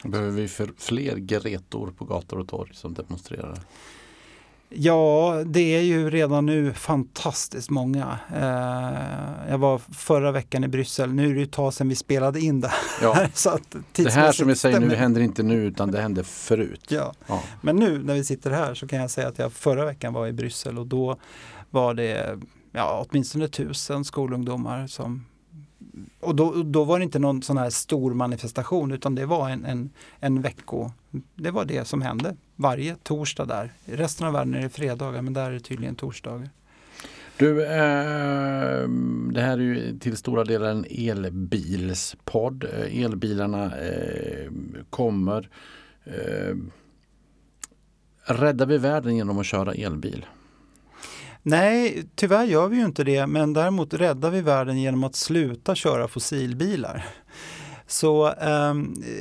Behöver 0.05 0.31
vi 0.31 0.49
fler 0.79 1.17
Gretor 1.17 1.93
på 1.99 2.05
gator 2.05 2.39
och 2.39 2.49
torg 2.49 2.71
som 2.75 2.95
demonstrerar? 2.95 3.59
Ja, 4.77 5.43
det 5.47 5.77
är 5.77 5.81
ju 5.81 6.11
redan 6.11 6.47
nu 6.47 6.73
fantastiskt 6.73 7.71
många. 7.71 8.19
Eh, 8.35 9.51
jag 9.51 9.59
var 9.59 9.79
förra 9.79 10.33
veckan 10.33 10.65
i 10.65 10.69
Bryssel. 10.69 11.13
Nu 11.13 11.31
är 11.31 11.35
det 11.35 11.43
ett 11.43 11.53
tag 11.53 11.75
sedan 11.75 11.89
vi 11.89 11.95
spelade 11.95 12.41
in 12.41 12.61
det 12.61 12.69
här. 12.69 12.79
Ja. 13.03 13.27
det 13.93 14.11
här 14.11 14.33
som 14.33 14.49
vi 14.49 14.57
säger 14.57 14.81
nu 14.81 14.95
händer 14.95 15.21
inte 15.21 15.43
nu 15.43 15.65
utan 15.65 15.91
det 15.91 16.01
hände 16.01 16.25
förut. 16.25 16.87
Ja. 16.89 17.15
ja. 17.27 17.43
Men 17.61 17.77
nu 17.77 18.03
när 18.03 18.15
vi 18.15 18.25
sitter 18.25 18.51
här 18.51 18.75
så 18.75 18.87
kan 18.87 18.99
jag 18.99 19.11
säga 19.11 19.29
att 19.29 19.39
jag 19.39 19.53
förra 19.53 19.85
veckan 19.85 20.13
var 20.13 20.27
i 20.27 20.33
Bryssel 20.33 20.79
och 20.79 20.87
då 20.87 21.17
var 21.71 21.95
det 21.95 22.39
ja, 22.73 23.07
åtminstone 23.09 23.49
tusen 23.49 24.05
skolungdomar 24.05 24.87
som 24.87 25.25
och 26.21 26.35
då, 26.35 26.63
då 26.63 26.85
var 26.85 26.99
det 26.99 27.05
inte 27.05 27.19
någon 27.19 27.43
sån 27.43 27.59
här 27.59 27.71
stor 27.71 28.15
manifestation 28.15 28.93
utan 28.93 29.15
det 29.15 29.27
var 29.27 29.51
en, 29.51 29.65
en, 29.65 29.91
en 30.21 30.43
vecko. 30.43 30.91
Det 31.35 31.51
var 31.51 31.65
det 31.65 31.85
som 31.85 32.03
hände 32.03 32.37
varje 32.57 32.97
torsdag 33.03 33.45
där. 33.45 33.73
I 33.85 33.97
resten 33.97 34.27
av 34.27 34.33
världen 34.33 34.55
är 34.55 34.63
det 34.63 34.69
fredagar 34.69 35.23
men 35.23 35.33
där 35.33 35.47
är 35.47 35.53
det 35.53 35.61
tydligen 35.61 35.95
torsdagar. 35.95 36.51
Du, 37.37 37.65
eh, 37.65 38.89
det 39.33 39.41
här 39.41 39.53
är 39.53 39.59
ju 39.59 39.99
till 39.99 40.17
stora 40.17 40.45
delar 40.45 40.71
en 40.71 40.85
elbilspodd. 40.91 42.65
Eh, 42.65 43.05
elbilarna 43.05 43.79
eh, 43.79 44.51
kommer. 44.91 45.49
Eh, 46.05 46.57
räddar 48.25 48.67
vi 48.67 48.79
världen 48.79 49.17
genom 49.17 49.39
att 49.39 49.47
köra 49.47 49.75
elbil? 49.75 50.27
Nej, 51.47 52.05
tyvärr 52.15 52.45
gör 52.45 52.69
vi 52.69 52.77
ju 52.77 52.85
inte 52.85 53.05
det, 53.05 53.27
men 53.27 53.53
däremot 53.53 53.95
räddar 53.95 54.31
vi 54.31 54.41
världen 54.41 54.79
genom 54.79 55.05
att 55.05 55.15
sluta 55.15 55.75
köra 55.75 56.09
fossilbilar. 56.09 57.07
Så 57.87 58.29
eh, 58.29 58.75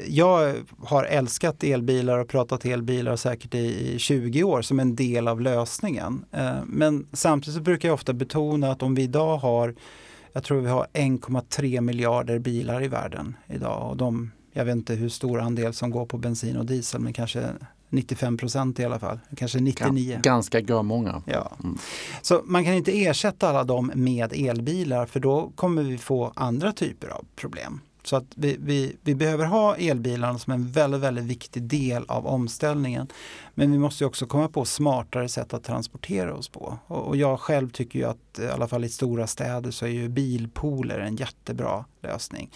jag 0.07 0.55
har 0.79 1.03
älskat 1.03 1.63
elbilar 1.63 2.19
och 2.19 2.27
pratat 2.27 2.65
elbilar 2.65 3.15
säkert 3.15 3.55
i, 3.55 3.93
i 3.93 3.99
20 3.99 4.43
år 4.43 4.61
som 4.61 4.79
en 4.79 4.95
del 4.95 5.27
av 5.27 5.41
lösningen. 5.41 6.25
Eh, 6.31 6.57
men 6.65 7.07
samtidigt 7.13 7.55
så 7.55 7.61
brukar 7.61 7.89
jag 7.89 7.93
ofta 7.93 8.13
betona 8.13 8.71
att 8.71 8.83
om 8.83 8.95
vi 8.95 9.01
idag 9.01 9.37
har, 9.37 9.75
jag 10.33 10.43
tror 10.43 10.61
vi 10.61 10.69
har 10.69 10.87
1,3 10.93 11.81
miljarder 11.81 12.39
bilar 12.39 12.83
i 12.83 12.87
världen 12.87 13.35
idag 13.47 13.89
och 13.89 13.97
de, 13.97 14.31
jag 14.53 14.65
vet 14.65 14.75
inte 14.75 14.95
hur 14.95 15.09
stor 15.09 15.39
andel 15.39 15.73
som 15.73 15.91
går 15.91 16.05
på 16.05 16.17
bensin 16.17 16.57
och 16.57 16.65
diesel 16.65 17.01
men 17.01 17.13
kanske 17.13 17.49
95 17.93 18.37
procent 18.37 18.79
i 18.79 18.85
alla 18.85 18.99
fall, 18.99 19.19
kanske 19.37 19.59
99. 19.59 20.19
Ganska 20.23 20.59
görmånga. 20.59 21.21
Ja. 21.25 21.51
Mm. 21.63 21.77
Så 22.21 22.41
man 22.45 22.65
kan 22.65 22.73
inte 22.73 23.03
ersätta 23.03 23.49
alla 23.49 23.63
dem 23.63 23.91
med 23.95 24.33
elbilar 24.33 25.05
för 25.05 25.19
då 25.19 25.51
kommer 25.55 25.83
vi 25.83 25.97
få 25.97 26.33
andra 26.35 26.71
typer 26.71 27.07
av 27.07 27.25
problem. 27.35 27.79
Så 28.03 28.15
att 28.15 28.25
vi, 28.35 28.57
vi, 28.59 28.95
vi 29.01 29.15
behöver 29.15 29.45
ha 29.45 29.75
elbilarna 29.75 30.39
som 30.39 30.53
en 30.53 30.71
väldigt, 30.71 31.01
väldigt 31.01 31.23
viktig 31.23 31.63
del 31.63 32.05
av 32.07 32.27
omställningen. 32.27 33.07
Men 33.55 33.71
vi 33.71 33.77
måste 33.77 34.05
också 34.05 34.25
komma 34.25 34.47
på 34.47 34.65
smartare 34.65 35.29
sätt 35.29 35.53
att 35.53 35.63
transportera 35.63 36.35
oss 36.35 36.49
på. 36.49 36.77
Och, 36.87 37.07
och 37.07 37.17
jag 37.17 37.39
själv 37.39 37.69
tycker 37.69 37.99
ju 37.99 38.05
att 38.05 38.39
eh, 38.39 38.45
i 38.45 38.49
alla 38.49 38.67
fall 38.67 38.83
i 38.83 38.89
stora 38.89 39.27
städer 39.27 39.71
så 39.71 39.85
är 39.85 39.89
ju 39.89 40.09
bilpooler 40.09 40.99
en 40.99 41.15
jättebra 41.15 41.85
lösning. 42.01 42.49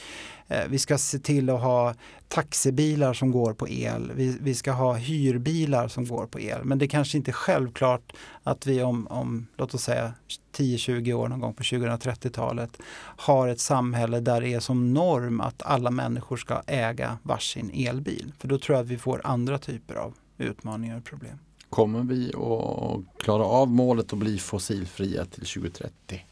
Eh, 0.48 0.68
vi 0.70 0.80
ska 0.80 0.98
se 0.98 1.20
till 1.20 1.50
att 1.50 1.62
ha 1.62 1.94
taxibilar 2.28 3.14
som 3.14 3.32
går 3.32 3.54
på 3.54 3.70
el. 3.70 4.12
Vi, 4.16 4.38
vi 4.42 4.56
ska 4.56 4.72
ha 4.72 4.94
hyrbilar 4.94 5.88
som 5.88 6.08
går 6.08 6.26
på 6.26 6.40
el. 6.40 6.64
Men 6.64 6.80
det 6.80 6.88
kanske 6.88 7.18
inte 7.18 7.32
är 7.32 7.34
självklart 7.34 8.14
att 8.44 8.66
vi 8.66 8.84
om, 8.84 9.08
om 9.08 9.48
låt 9.58 9.74
oss 9.74 9.84
säga 9.84 10.14
10-20 10.58 11.14
år 11.14 11.28
någon 11.28 11.40
gång 11.40 11.54
på 11.54 11.64
2030-talet 11.64 12.78
har 13.18 13.48
ett 13.48 13.60
samhälle 13.60 14.20
där 14.20 14.42
det 14.42 14.54
är 14.54 14.60
som 14.60 14.94
norm 14.94 15.42
att 15.42 15.62
alla 15.62 15.92
människor 15.92 16.38
ska 16.38 16.62
äga 16.68 17.18
varsin 17.24 17.72
elbil. 17.74 18.34
För 18.40 18.48
då 18.48 18.60
tror 18.60 18.78
jag 18.78 18.84
att 18.84 18.92
vi 18.92 18.98
får 18.98 19.22
andra 19.24 19.58
typer 19.58 19.96
av 19.96 20.14
utmaningar 20.38 20.98
och 20.98 21.04
problem. 21.04 21.38
Kommer 21.70 22.04
vi 22.04 22.28
att 22.30 23.24
klara 23.24 23.44
av 23.44 23.70
målet 23.70 24.14
att 24.14 24.20
bli 24.20 24.38
fossilfria 24.38 25.26
till 25.26 25.46
2030? 25.46 26.26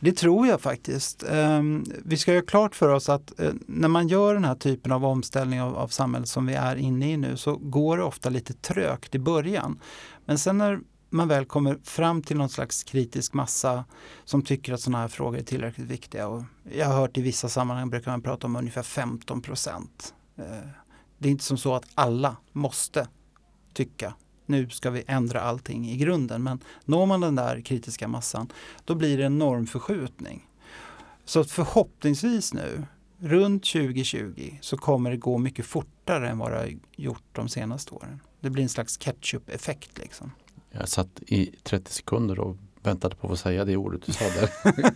Det 0.00 0.12
tror 0.12 0.46
jag 0.46 0.60
faktiskt. 0.60 1.24
Ehm, 1.28 1.84
vi 2.04 2.16
ska 2.16 2.32
göra 2.32 2.44
klart 2.44 2.74
för 2.74 2.88
oss 2.88 3.08
att 3.08 3.40
eh, 3.40 3.52
när 3.66 3.88
man 3.88 4.08
gör 4.08 4.34
den 4.34 4.44
här 4.44 4.54
typen 4.54 4.92
av 4.92 5.04
omställning 5.04 5.60
av, 5.60 5.76
av 5.76 5.88
samhället 5.88 6.28
som 6.28 6.46
vi 6.46 6.54
är 6.54 6.76
inne 6.76 7.12
i 7.12 7.16
nu 7.16 7.36
så 7.36 7.56
går 7.56 7.96
det 7.96 8.02
ofta 8.02 8.30
lite 8.30 8.54
trögt 8.54 9.14
i 9.14 9.18
början. 9.18 9.80
Men 10.24 10.38
sen 10.38 10.58
när 10.58 10.80
man 11.10 11.28
väl 11.28 11.44
kommer 11.44 11.78
fram 11.84 12.22
till 12.22 12.36
någon 12.36 12.48
slags 12.48 12.82
kritisk 12.82 13.32
massa 13.32 13.84
som 14.24 14.42
tycker 14.42 14.72
att 14.72 14.80
sådana 14.80 14.98
här 14.98 15.08
frågor 15.08 15.38
är 15.38 15.42
tillräckligt 15.42 15.86
viktiga. 15.86 16.28
Och 16.28 16.42
jag 16.72 16.86
har 16.86 16.94
hört 16.94 17.18
i 17.18 17.22
vissa 17.22 17.48
sammanhang 17.48 17.90
brukar 17.90 18.10
man 18.10 18.22
prata 18.22 18.46
om 18.46 18.56
ungefär 18.56 18.82
15 18.82 19.42
procent. 19.42 20.14
Eh, 20.36 20.68
det 21.18 21.28
är 21.28 21.32
inte 21.32 21.44
som 21.44 21.58
så 21.58 21.74
att 21.74 21.84
alla 21.94 22.36
måste 22.52 23.08
tycka 23.74 24.14
nu 24.46 24.70
ska 24.70 24.90
vi 24.90 25.04
ändra 25.06 25.40
allting 25.40 25.90
i 25.90 25.96
grunden. 25.96 26.42
Men 26.42 26.60
når 26.84 27.06
man 27.06 27.20
den 27.20 27.34
där 27.34 27.60
kritiska 27.60 28.08
massan 28.08 28.52
då 28.84 28.94
blir 28.94 29.18
det 29.18 29.24
en 29.24 29.38
normförskjutning. 29.38 30.48
Så 31.24 31.44
förhoppningsvis 31.44 32.54
nu 32.54 32.86
runt 33.18 33.64
2020 33.64 34.58
så 34.60 34.76
kommer 34.76 35.10
det 35.10 35.16
gå 35.16 35.38
mycket 35.38 35.66
fortare 35.66 36.28
än 36.28 36.38
vad 36.38 36.52
det 36.52 36.58
har 36.58 36.72
gjort 36.96 37.24
de 37.32 37.48
senaste 37.48 37.94
åren. 37.94 38.20
Det 38.40 38.50
blir 38.50 38.62
en 38.62 38.68
slags 38.68 38.96
ketchup-effekt. 38.96 39.98
Liksom. 39.98 40.32
Jag 40.70 40.88
satt 40.88 41.22
i 41.26 41.54
30 41.62 41.92
sekunder 41.92 42.38
och 42.38 42.56
väntade 42.82 43.16
på 43.16 43.26
att 43.26 43.30
få 43.30 43.36
säga 43.36 43.64
det 43.64 43.76
ordet 43.76 44.02
du 44.06 44.12
sa 44.12 44.24
där. 44.24 44.50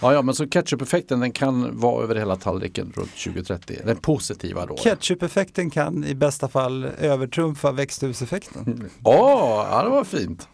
ja, 0.00 0.12
ja, 0.12 0.22
men 0.22 0.34
så 0.34 0.46
ketchup-effekten 0.46 1.20
den 1.20 1.32
kan 1.32 1.78
vara 1.78 2.04
över 2.04 2.14
hela 2.14 2.36
tallriken 2.36 2.92
runt 2.96 3.16
2030. 3.24 3.76
Den 3.84 3.96
positiva 3.96 4.66
då. 4.66 4.76
Ketchup-effekten 4.76 5.70
kan 5.70 6.04
i 6.04 6.14
bästa 6.14 6.48
fall 6.48 6.84
övertrumfa 6.84 7.72
växthuseffekten. 7.72 8.90
Ja, 9.04 9.10
oh, 9.10 9.68
ja, 9.70 9.82
det 9.82 9.90
var 9.90 10.04
fint. 10.04 10.48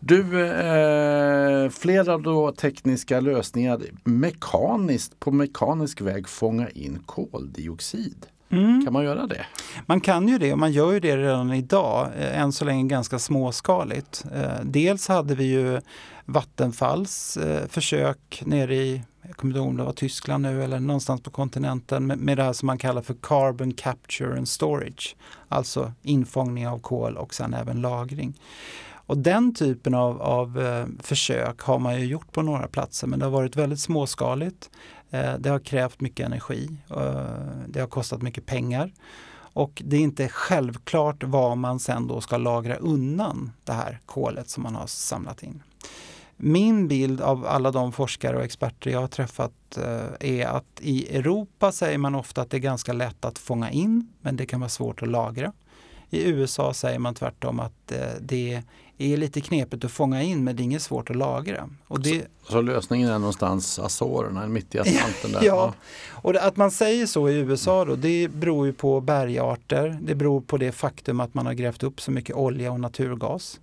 Du, 0.00 0.46
eh, 0.46 1.70
flera 1.70 2.18
då 2.18 2.52
tekniska 2.52 3.20
lösningar 3.20 3.80
mekaniskt 4.04 5.20
på 5.20 5.30
mekanisk 5.30 6.00
väg 6.00 6.28
fånga 6.28 6.70
in 6.70 6.98
koldioxid. 7.06 8.26
Mm. 8.58 8.84
Kan 8.84 8.92
man 8.92 9.04
göra 9.04 9.26
det? 9.26 9.46
Man 9.86 10.00
kan 10.00 10.28
ju 10.28 10.38
det 10.38 10.52
och 10.52 10.58
man 10.58 10.72
gör 10.72 10.92
ju 10.92 11.00
det 11.00 11.16
redan 11.16 11.52
idag, 11.52 12.08
eh, 12.18 12.40
än 12.40 12.52
så 12.52 12.64
länge 12.64 12.88
ganska 12.88 13.18
småskaligt. 13.18 14.24
Eh, 14.34 14.64
dels 14.64 15.08
hade 15.08 15.34
vi 15.34 15.44
ju 15.44 15.80
Vattenfalls 16.24 17.36
eh, 17.36 17.68
försök 17.68 18.42
nere 18.46 18.76
i, 18.76 19.02
jag 19.22 19.36
kommer 19.36 19.50
inte 19.50 19.58
ihåg 19.58 19.68
om 19.68 19.76
det 19.76 19.84
var 19.84 19.92
Tyskland 19.92 20.42
nu 20.42 20.64
eller 20.64 20.80
någonstans 20.80 21.22
på 21.22 21.30
kontinenten 21.30 22.06
med, 22.06 22.18
med 22.18 22.38
det 22.38 22.42
här 22.42 22.52
som 22.52 22.66
man 22.66 22.78
kallar 22.78 23.02
för 23.02 23.14
Carbon 23.22 23.72
Capture 23.72 24.36
and 24.38 24.48
Storage. 24.48 25.16
Alltså 25.48 25.92
infångning 26.02 26.68
av 26.68 26.78
kol 26.78 27.16
och 27.16 27.34
sen 27.34 27.54
även 27.54 27.80
lagring. 27.80 28.40
Och 29.06 29.18
den 29.18 29.54
typen 29.54 29.94
av, 29.94 30.22
av 30.22 30.60
försök 31.02 31.60
har 31.60 31.78
man 31.78 32.00
ju 32.00 32.06
gjort 32.06 32.32
på 32.32 32.42
några 32.42 32.68
platser 32.68 33.06
men 33.06 33.18
det 33.18 33.24
har 33.24 33.32
varit 33.32 33.56
väldigt 33.56 33.80
småskaligt. 33.80 34.70
Eh, 35.14 35.34
det 35.38 35.50
har 35.50 35.58
krävt 35.58 36.00
mycket 36.00 36.26
energi. 36.26 36.68
Eh, 36.90 37.24
det 37.68 37.80
har 37.80 37.86
kostat 37.86 38.22
mycket 38.22 38.46
pengar. 38.46 38.92
Och 39.36 39.82
det 39.84 39.96
är 39.96 40.00
inte 40.00 40.28
självklart 40.28 41.24
vad 41.24 41.58
man 41.58 41.80
sen 41.80 42.06
då 42.06 42.20
ska 42.20 42.36
lagra 42.36 42.76
undan 42.76 43.52
det 43.64 43.72
här 43.72 44.00
kolet 44.06 44.48
som 44.48 44.62
man 44.62 44.74
har 44.74 44.86
samlat 44.86 45.42
in. 45.42 45.62
Min 46.36 46.88
bild 46.88 47.20
av 47.20 47.46
alla 47.46 47.70
de 47.70 47.92
forskare 47.92 48.36
och 48.36 48.44
experter 48.44 48.90
jag 48.90 49.00
har 49.00 49.08
träffat 49.08 49.76
eh, 49.76 50.30
är 50.30 50.46
att 50.46 50.80
i 50.80 51.16
Europa 51.16 51.72
säger 51.72 51.98
man 51.98 52.14
ofta 52.14 52.42
att 52.42 52.50
det 52.50 52.56
är 52.56 52.58
ganska 52.58 52.92
lätt 52.92 53.24
att 53.24 53.38
fånga 53.38 53.70
in 53.70 54.12
men 54.20 54.36
det 54.36 54.46
kan 54.46 54.60
vara 54.60 54.70
svårt 54.70 55.02
att 55.02 55.08
lagra. 55.08 55.52
I 56.14 56.28
USA 56.28 56.74
säger 56.74 56.98
man 56.98 57.14
tvärtom 57.14 57.60
att 57.60 57.92
det 58.20 58.62
är 58.98 59.16
lite 59.16 59.40
knepigt 59.40 59.84
att 59.84 59.90
fånga 59.90 60.22
in 60.22 60.44
men 60.44 60.56
det 60.56 60.62
är 60.62 60.64
inget 60.64 60.82
svårt 60.82 61.10
att 61.10 61.16
lagra. 61.16 61.70
Och 61.86 62.00
det... 62.00 62.26
så, 62.42 62.52
så 62.52 62.60
lösningen 62.60 63.08
är 63.08 63.18
någonstans 63.18 63.78
Azorerna, 63.78 64.46
mitt 64.46 64.74
i 64.74 64.78
Atlanten? 64.78 65.32
Där. 65.32 65.42
ja, 65.42 65.74
och 66.10 66.36
att 66.36 66.56
man 66.56 66.70
säger 66.70 67.06
så 67.06 67.28
i 67.28 67.34
USA 67.34 67.84
då, 67.84 67.96
det 67.96 68.28
beror 68.28 68.66
ju 68.66 68.72
på 68.72 69.00
bergarter. 69.00 69.98
Det 70.02 70.14
beror 70.14 70.40
på 70.40 70.56
det 70.56 70.72
faktum 70.72 71.20
att 71.20 71.34
man 71.34 71.46
har 71.46 71.54
grävt 71.54 71.82
upp 71.82 72.00
så 72.00 72.10
mycket 72.10 72.36
olja 72.36 72.72
och 72.72 72.80
naturgas. 72.80 73.60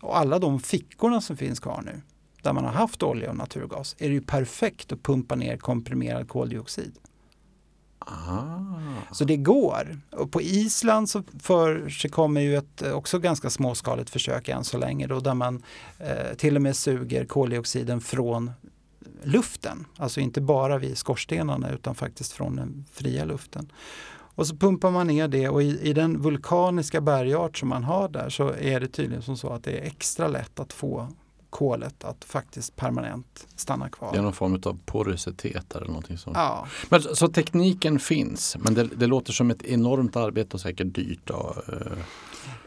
Och 0.00 0.18
alla 0.18 0.38
de 0.38 0.60
fickorna 0.60 1.20
som 1.20 1.36
finns 1.36 1.60
kvar 1.60 1.82
nu, 1.86 2.00
där 2.42 2.52
man 2.52 2.64
har 2.64 2.72
haft 2.72 3.02
olja 3.02 3.30
och 3.30 3.36
naturgas, 3.36 3.96
är 3.98 4.08
det 4.08 4.14
ju 4.14 4.20
perfekt 4.20 4.92
att 4.92 5.02
pumpa 5.02 5.34
ner 5.34 5.56
komprimerad 5.56 6.28
koldioxid. 6.28 6.92
Ah. 8.06 8.60
Så 9.12 9.24
det 9.24 9.36
går. 9.36 9.98
Och 10.10 10.32
på 10.32 10.42
Island 10.42 11.10
så 11.10 11.22
kommer 12.10 12.40
ju 12.40 12.56
ett 12.56 12.82
eh, 12.82 12.92
också 12.92 13.18
ganska 13.18 13.50
småskaligt 13.50 14.10
försök 14.10 14.48
än 14.48 14.64
så 14.64 14.78
länge 14.78 15.06
då, 15.06 15.20
där 15.20 15.34
man 15.34 15.62
eh, 15.98 16.36
till 16.36 16.56
och 16.56 16.62
med 16.62 16.76
suger 16.76 17.24
koldioxiden 17.24 18.00
från 18.00 18.50
luften. 19.22 19.86
Alltså 19.96 20.20
inte 20.20 20.40
bara 20.40 20.78
vid 20.78 20.98
skorstenarna 20.98 21.70
utan 21.70 21.94
faktiskt 21.94 22.32
från 22.32 22.56
den 22.56 22.84
fria 22.92 23.24
luften. 23.24 23.72
Och 24.34 24.46
så 24.46 24.56
pumpar 24.56 24.90
man 24.90 25.06
ner 25.06 25.28
det 25.28 25.48
och 25.48 25.62
i, 25.62 25.80
i, 25.80 25.92
den 25.92 26.22
vulkaniska 26.22 27.00
bergart 27.00 27.58
som 27.58 27.68
man 27.68 27.84
har 27.84 28.08
där 28.08 28.28
så 28.28 28.48
är 28.48 28.80
det 28.80 28.88
tydligen 28.88 29.22
som 29.22 29.36
så 29.36 29.48
att 29.48 29.64
det 29.64 29.78
är 29.78 29.82
extra 29.82 30.28
lätt 30.28 30.60
att 30.60 30.72
få 30.72 31.08
kolet 31.50 32.04
att 32.04 32.24
faktiskt 32.24 32.76
permanent 32.76 33.46
stanna 33.56 33.88
kvar. 33.88 34.12
Det 34.12 34.18
är 34.18 34.22
någon 34.22 34.32
form 34.32 34.60
av 34.64 34.78
porositet 34.84 35.74
eller 35.74 35.86
någonting 35.86 36.18
sånt. 36.18 36.36
Ja. 36.36 36.66
Men, 36.88 37.02
så 37.02 37.28
tekniken 37.28 37.98
finns 37.98 38.56
men 38.60 38.74
det, 38.74 38.84
det, 38.84 39.06
låter 39.06 39.32
som 39.32 39.50
ett 39.50 39.62
enormt 39.62 40.16
arbete 40.16 40.56
och 40.56 40.60
säkert 40.60 40.94
dyrt. 40.94 41.20
Då. 41.24 41.56
Eh. 41.68 41.98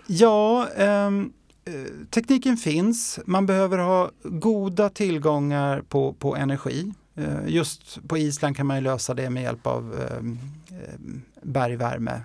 Ja, 0.07 0.67
ehm, 0.67 1.33
eh, 1.65 1.73
tekniken 2.09 2.57
finns. 2.57 3.19
Man 3.25 3.45
behöver 3.45 3.77
ha 3.77 4.11
goda 4.23 4.89
tillgångar 4.89 5.81
på, 5.81 6.13
på 6.13 6.35
energi. 6.35 6.93
Eh, 7.15 7.47
just 7.47 8.07
på 8.07 8.17
Island 8.17 8.57
kan 8.57 8.67
man 8.67 8.83
lösa 8.83 9.13
det 9.13 9.29
med 9.29 9.43
hjälp 9.43 9.67
av 9.67 10.07
ehm, 10.11 10.39
eh, 10.71 10.99
bergvärme, 11.41 12.21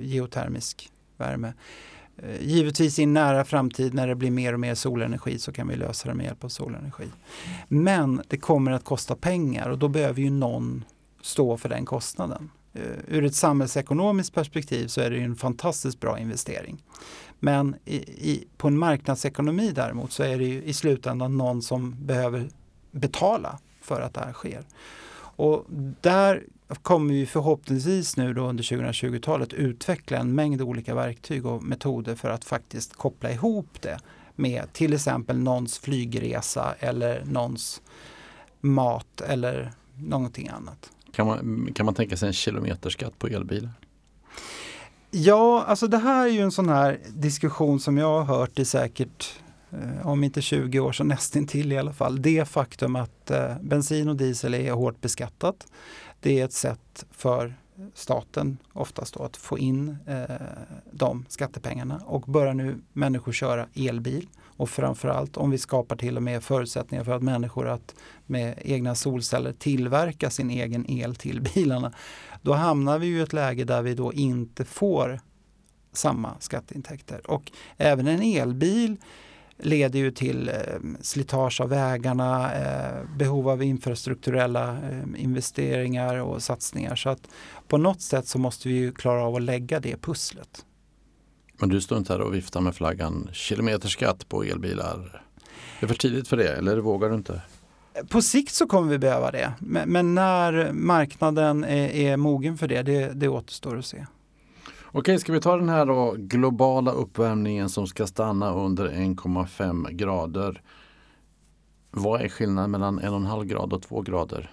geotermisk 0.00 0.90
värme. 1.16 1.52
Eh, 2.16 2.42
givetvis 2.42 2.98
i 2.98 3.02
en 3.02 3.12
nära 3.14 3.44
framtid 3.44 3.94
när 3.94 4.06
det 4.06 4.14
blir 4.14 4.30
mer 4.30 4.52
och 4.52 4.60
mer 4.60 4.74
solenergi 4.74 5.38
så 5.38 5.52
kan 5.52 5.68
vi 5.68 5.76
lösa 5.76 6.08
det 6.08 6.14
med 6.14 6.26
hjälp 6.26 6.44
av 6.44 6.48
solenergi. 6.48 7.08
Men 7.68 8.22
det 8.28 8.36
kommer 8.36 8.72
att 8.72 8.84
kosta 8.84 9.16
pengar 9.16 9.68
och 9.68 9.78
då 9.78 9.88
behöver 9.88 10.20
ju 10.20 10.30
någon 10.30 10.84
stå 11.22 11.56
för 11.56 11.68
den 11.68 11.84
kostnaden. 11.84 12.50
Eh, 12.72 12.82
ur 13.08 13.24
ett 13.24 13.34
samhällsekonomiskt 13.34 14.34
perspektiv 14.34 14.86
så 14.86 15.00
är 15.00 15.10
det 15.10 15.18
en 15.18 15.36
fantastiskt 15.36 16.00
bra 16.00 16.18
investering. 16.18 16.82
Men 17.40 17.76
i, 17.84 17.96
i, 18.30 18.46
på 18.56 18.68
en 18.68 18.78
marknadsekonomi 18.78 19.72
däremot 19.74 20.12
så 20.12 20.22
är 20.22 20.38
det 20.38 20.44
i 20.44 20.74
slutändan 20.74 21.36
någon 21.36 21.62
som 21.62 22.06
behöver 22.06 22.48
betala 22.90 23.58
för 23.80 24.00
att 24.00 24.14
det 24.14 24.20
här 24.20 24.32
sker. 24.32 24.64
Och 25.36 25.66
där 26.00 26.44
kommer 26.82 27.14
vi 27.14 27.26
förhoppningsvis 27.26 28.16
nu 28.16 28.34
då 28.34 28.46
under 28.46 28.64
2020-talet 28.64 29.52
utveckla 29.52 30.18
en 30.18 30.34
mängd 30.34 30.62
olika 30.62 30.94
verktyg 30.94 31.46
och 31.46 31.62
metoder 31.62 32.14
för 32.14 32.30
att 32.30 32.44
faktiskt 32.44 32.94
koppla 32.94 33.30
ihop 33.30 33.82
det 33.82 33.98
med 34.34 34.72
till 34.72 34.92
exempel 34.92 35.38
någons 35.38 35.78
flygresa 35.78 36.74
eller 36.78 37.24
någons 37.24 37.82
mat 38.60 39.20
eller 39.20 39.72
någonting 39.96 40.48
annat. 40.48 40.90
Kan 41.12 41.26
man, 41.26 41.68
kan 41.74 41.86
man 41.86 41.94
tänka 41.94 42.16
sig 42.16 42.26
en 42.26 42.32
kilometerskatt 42.32 43.18
på 43.18 43.26
elbilar? 43.26 43.70
Ja, 45.10 45.64
alltså 45.66 45.86
det 45.86 45.98
här 45.98 46.26
är 46.26 46.30
ju 46.30 46.40
en 46.40 46.52
sån 46.52 46.68
här 46.68 46.98
diskussion 47.08 47.80
som 47.80 47.98
jag 47.98 48.22
har 48.22 48.36
hört 48.38 48.58
i 48.58 48.64
säkert 48.64 49.40
Eh, 49.82 50.06
om 50.06 50.24
inte 50.24 50.42
20 50.42 50.80
år 50.80 50.92
så 50.92 51.04
nästintill 51.04 51.72
i 51.72 51.78
alla 51.78 51.92
fall. 51.92 52.22
Det 52.22 52.48
faktum 52.48 52.96
att 52.96 53.30
eh, 53.30 53.58
bensin 53.60 54.08
och 54.08 54.16
diesel 54.16 54.54
är 54.54 54.72
hårt 54.72 55.00
beskattat. 55.00 55.66
Det 56.20 56.40
är 56.40 56.44
ett 56.44 56.52
sätt 56.52 57.06
för 57.10 57.54
staten 57.94 58.58
oftast 58.72 59.14
då 59.14 59.22
att 59.22 59.36
få 59.36 59.58
in 59.58 59.96
eh, 60.06 60.36
de 60.90 61.24
skattepengarna 61.28 62.02
och 62.06 62.20
börjar 62.20 62.54
nu 62.54 62.80
människor 62.92 63.32
köra 63.32 63.66
elbil 63.74 64.28
och 64.56 64.70
framförallt 64.70 65.36
om 65.36 65.50
vi 65.50 65.58
skapar 65.58 65.96
till 65.96 66.16
och 66.16 66.22
med 66.22 66.42
förutsättningar 66.42 67.04
för 67.04 67.12
att 67.12 67.22
människor 67.22 67.68
att 67.68 67.94
med 68.26 68.58
egna 68.62 68.94
solceller 68.94 69.52
tillverka 69.52 70.30
sin 70.30 70.50
egen 70.50 70.90
el 70.90 71.14
till 71.16 71.40
bilarna. 71.54 71.92
Då 72.42 72.52
hamnar 72.52 72.98
vi 72.98 73.06
i 73.06 73.20
ett 73.20 73.32
läge 73.32 73.64
där 73.64 73.82
vi 73.82 73.94
då 73.94 74.12
inte 74.12 74.64
får 74.64 75.20
samma 75.92 76.34
skatteintäkter 76.40 77.30
och 77.30 77.52
även 77.76 78.06
en 78.08 78.22
elbil 78.22 78.96
leder 79.58 79.98
ju 79.98 80.10
till 80.10 80.48
eh, 80.48 80.54
slitage 81.00 81.60
av 81.60 81.68
vägarna, 81.68 82.54
eh, 82.54 83.16
behov 83.18 83.48
av 83.48 83.62
infrastrukturella 83.62 84.72
eh, 84.72 85.22
investeringar 85.22 86.16
och 86.16 86.42
satsningar. 86.42 86.96
Så 86.96 87.08
att 87.08 87.28
på 87.68 87.78
något 87.78 88.00
sätt 88.00 88.28
så 88.28 88.38
måste 88.38 88.68
vi 88.68 88.74
ju 88.74 88.92
klara 88.92 89.24
av 89.24 89.36
att 89.36 89.42
lägga 89.42 89.80
det 89.80 89.96
pusslet. 89.96 90.64
Men 91.58 91.68
du 91.68 91.80
står 91.80 91.98
inte 91.98 92.12
här 92.12 92.20
och 92.20 92.34
viftar 92.34 92.60
med 92.60 92.74
flaggan 92.74 93.28
kilometerskatt 93.32 94.28
på 94.28 94.44
elbilar. 94.44 95.22
Det 95.80 95.86
är 95.86 95.88
för 95.88 95.94
tidigt 95.94 96.28
för 96.28 96.36
det 96.36 96.56
eller 96.56 96.78
vågar 96.78 97.08
du 97.08 97.14
inte? 97.14 97.42
På 98.08 98.22
sikt 98.22 98.54
så 98.54 98.66
kommer 98.66 98.90
vi 98.90 98.98
behöva 98.98 99.30
det. 99.30 99.52
Men, 99.60 100.14
när 100.14 100.72
marknaden 100.72 101.64
är, 101.64 101.88
är, 101.88 102.16
mogen 102.16 102.58
för 102.58 102.68
det, 102.68 102.82
det, 102.82 103.12
det 103.14 103.28
återstår 103.28 103.78
att 103.78 103.86
se. 103.86 104.06
Okej, 104.96 105.18
ska 105.18 105.32
vi 105.32 105.40
ta 105.40 105.56
den 105.56 105.68
här 105.68 105.86
då, 105.86 106.14
globala 106.18 106.90
uppvärmningen 106.90 107.68
som 107.68 107.86
ska 107.86 108.06
stanna 108.06 108.52
under 108.52 108.88
1,5 108.88 109.90
grader. 109.90 110.62
Vad 111.90 112.20
är 112.20 112.28
skillnaden 112.28 112.70
mellan 112.70 113.00
1,5 113.00 113.44
grad 113.44 113.72
och 113.72 113.82
2 113.82 114.02
grader? 114.02 114.50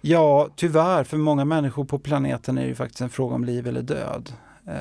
Ja, 0.00 0.48
tyvärr, 0.56 1.04
för 1.04 1.16
många 1.16 1.44
människor 1.44 1.84
på 1.84 1.98
planeten 1.98 2.58
är 2.58 2.68
det 2.68 2.74
faktiskt 2.74 3.00
en 3.00 3.10
fråga 3.10 3.34
om 3.34 3.44
liv 3.44 3.66
eller 3.66 3.82
död. 3.82 4.32
Eh, 4.66 4.74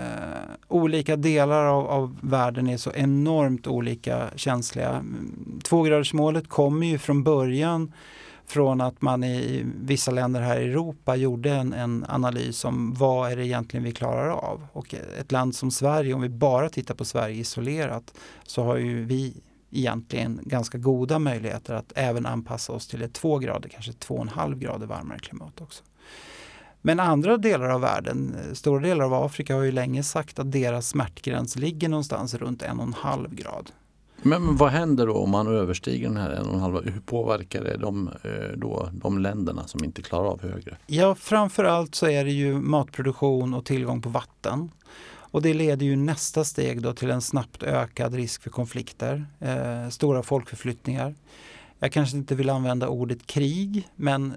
olika 0.67 1.15
delar 1.15 1.65
av, 1.65 1.87
av, 1.87 2.17
världen 2.21 2.67
är 2.67 2.77
så 2.77 2.91
enormt 2.91 3.67
olika 3.67 4.29
känsliga. 4.35 4.89
Mm, 4.89 5.59
tvågradersmålet 5.63 6.49
kommer 6.49 6.87
ju 6.87 6.97
från 6.97 7.23
början 7.23 7.91
från 8.51 8.81
att 8.81 9.01
man 9.01 9.23
i 9.23 9.63
vissa 9.81 10.11
länder 10.11 10.41
här 10.41 10.59
i 10.59 10.63
Europa 10.63 11.15
gjorde 11.15 11.51
en, 11.51 11.73
en, 11.73 12.05
analys 12.09 12.65
om 12.65 12.93
vad 12.93 13.31
är 13.31 13.35
det 13.35 13.45
egentligen 13.45 13.83
vi 13.83 13.91
klarar 13.91 14.29
av. 14.29 14.67
Och 14.73 14.95
ett 15.19 15.31
land 15.31 15.55
som 15.55 15.71
Sverige, 15.71 16.13
om 16.13 16.21
vi 16.21 16.29
bara 16.29 16.69
tittar 16.69 16.95
på 16.95 17.05
Sverige 17.05 17.35
isolerat, 17.35 18.13
så 18.43 18.63
har 18.63 18.77
ju 18.77 19.05
vi 19.05 19.41
egentligen 19.71 20.39
ganska 20.43 20.77
goda 20.77 21.19
möjligheter 21.19 21.73
att 21.73 21.91
även 21.95 22.25
anpassa 22.25 22.73
oss 22.73 22.87
till 22.87 23.01
ett 23.01 23.13
två 23.13 23.37
grader, 23.37 23.69
kanske 23.69 23.93
två 23.93 24.15
och 24.15 24.21
en 24.21 24.29
halv 24.29 24.59
grader 24.59 24.87
varmare 24.87 25.19
klimat 25.19 25.61
också. 25.61 25.83
Men 26.81 26.99
andra 26.99 27.37
delar 27.37 27.69
av 27.69 27.81
världen, 27.81 28.35
stora 28.53 28.81
delar 28.81 29.05
av 29.05 29.13
Afrika 29.13 29.55
har 29.55 29.63
ju 29.63 29.71
länge 29.71 30.03
sagt 30.03 30.39
att 30.39 30.51
deras 30.51 30.87
smärtgräns 30.87 31.55
ligger 31.55 31.89
någonstans 31.89 32.33
runt 32.33 32.61
en 32.61 32.79
och 32.79 32.85
en 32.85 32.93
halv 32.93 33.35
grad. 33.35 33.71
Men 34.21 34.55
vad 34.55 34.71
händer 34.71 35.07
då 35.07 35.13
om 35.13 35.29
man 35.29 35.47
överstiger 35.47 36.07
den 36.07 36.17
här 36.17 36.35
1,5? 36.35 36.91
Hur 36.91 37.01
påverkar 37.01 37.63
det 37.63 37.77
de, 37.77 38.07
eh, 38.07 38.57
då, 38.57 38.89
de 38.93 39.17
länderna 39.19 39.67
som 39.67 39.83
inte 39.83 40.01
klarar 40.01 40.27
av 40.27 40.41
högre? 40.41 40.77
Ja, 40.87 41.15
framförallt 41.15 41.95
så 41.95 42.07
är 42.07 42.25
det 42.25 42.31
ju 42.31 42.53
matproduktion 42.61 43.53
och 43.53 43.65
tillgång 43.65 44.01
på 44.01 44.09
vatten. 44.09 44.71
Och 45.31 45.41
det 45.41 45.53
leder 45.53 45.85
ju 45.85 45.95
nästa 45.95 46.43
steg 46.43 46.81
då 46.81 46.93
till 46.93 47.09
en 47.09 47.21
snabbt 47.21 47.63
ökad 47.63 48.13
risk 48.13 48.43
för 48.43 48.49
konflikter, 48.49 49.25
eh, 49.39 49.89
stora 49.89 50.23
folkförflyttningar. 50.23 51.15
Jag 51.79 51.91
kanske 51.91 52.17
inte 52.17 52.35
vill 52.35 52.49
använda 52.49 52.87
ordet 52.87 53.27
krig, 53.27 53.87
men 53.95 54.33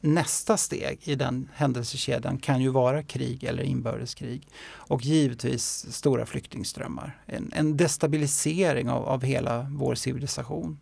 nästa 0.00 0.56
steg 0.56 0.98
i 1.04 1.14
den 1.14 1.48
händelsekedjan 1.54 2.38
kan 2.38 2.60
ju 2.60 2.68
vara 2.68 3.02
krig 3.02 3.44
eller 3.44 3.62
inbördeskrig. 3.62 4.48
Och 4.72 5.04
givetvis 5.04 5.86
stora 5.92 6.26
flyktingströmmar. 6.26 7.20
En, 7.26 7.50
en 7.54 7.76
destabilisering 7.76 8.90
av, 8.90 9.08
av 9.08 9.22
hela 9.22 9.66
vår 9.70 9.94
civilisation. 9.94 10.78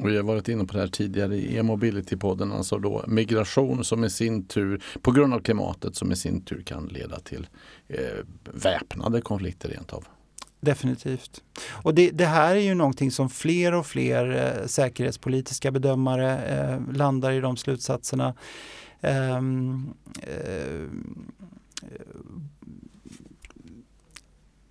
Vi 0.00 0.16
har 0.16 0.22
varit 0.22 0.48
inne 0.48 0.64
på 0.64 0.72
det 0.72 0.80
här 0.80 0.88
tidigare 0.88 1.36
i 1.36 1.56
e-mobility-podden, 1.56 2.52
alltså 2.52 2.78
då 2.78 3.04
migration 3.06 3.84
som 3.84 4.04
i 4.04 4.10
sin 4.10 4.44
tur, 4.44 4.82
på 5.02 5.10
grund 5.10 5.34
av 5.34 5.40
klimatet, 5.40 5.96
som 5.96 6.12
i 6.12 6.16
sin 6.16 6.40
tur 6.40 6.62
kan 6.62 6.86
leda 6.86 7.20
till 7.20 7.46
eh, 7.88 7.98
väpnade 8.52 9.20
konflikter 9.20 9.68
rent 9.68 9.92
av. 9.92 10.04
Definitivt. 10.60 11.42
Och 11.68 11.94
det, 11.94 12.10
det, 12.10 12.26
här 12.26 12.56
är 12.56 12.60
ju 12.60 12.74
någonting 12.74 13.10
som 13.10 13.30
fler 13.30 13.74
och 13.74 13.86
fler 13.86 14.56
eh, 14.60 14.66
säkerhetspolitiska 14.66 15.70
bedömare 15.70 16.38
eh, 16.38 16.94
landar 16.94 17.32
i 17.32 17.40
de 17.40 17.56
slutsatserna. 17.56 18.34
Ehm, 19.00 19.94
eh, 20.22 20.88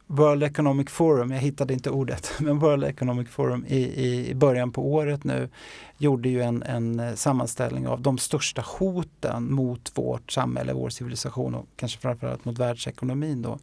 World 0.07 0.43
Economic 0.43 0.89
Forum, 0.89 1.31
jag 1.31 1.39
hittade 1.39 1.73
inte 1.73 1.89
ordet, 1.89 2.33
men 2.39 2.59
World 2.59 2.83
Economic 2.83 3.29
Forum 3.29 3.65
i, 3.67 4.29
i 4.29 4.35
början 4.35 4.71
på 4.71 4.93
året 4.93 5.23
nu 5.23 5.49
gjorde 5.97 6.29
ju 6.29 6.41
en, 6.41 6.63
en 6.63 6.99
eh, 6.99 7.13
sammanställning 7.13 7.87
av 7.87 8.01
de 8.01 8.17
största 8.17 8.61
hoten 8.61 9.53
mot 9.53 9.91
vårt 9.95 10.31
samhälle, 10.31 10.73
vår 10.73 10.89
civilisation 10.89 11.55
och 11.55 11.65
kanske 11.75 11.99
framförallt 11.99 12.45
mot 12.45 12.57
världsekonomin. 12.57 13.41
Då. 13.41 13.59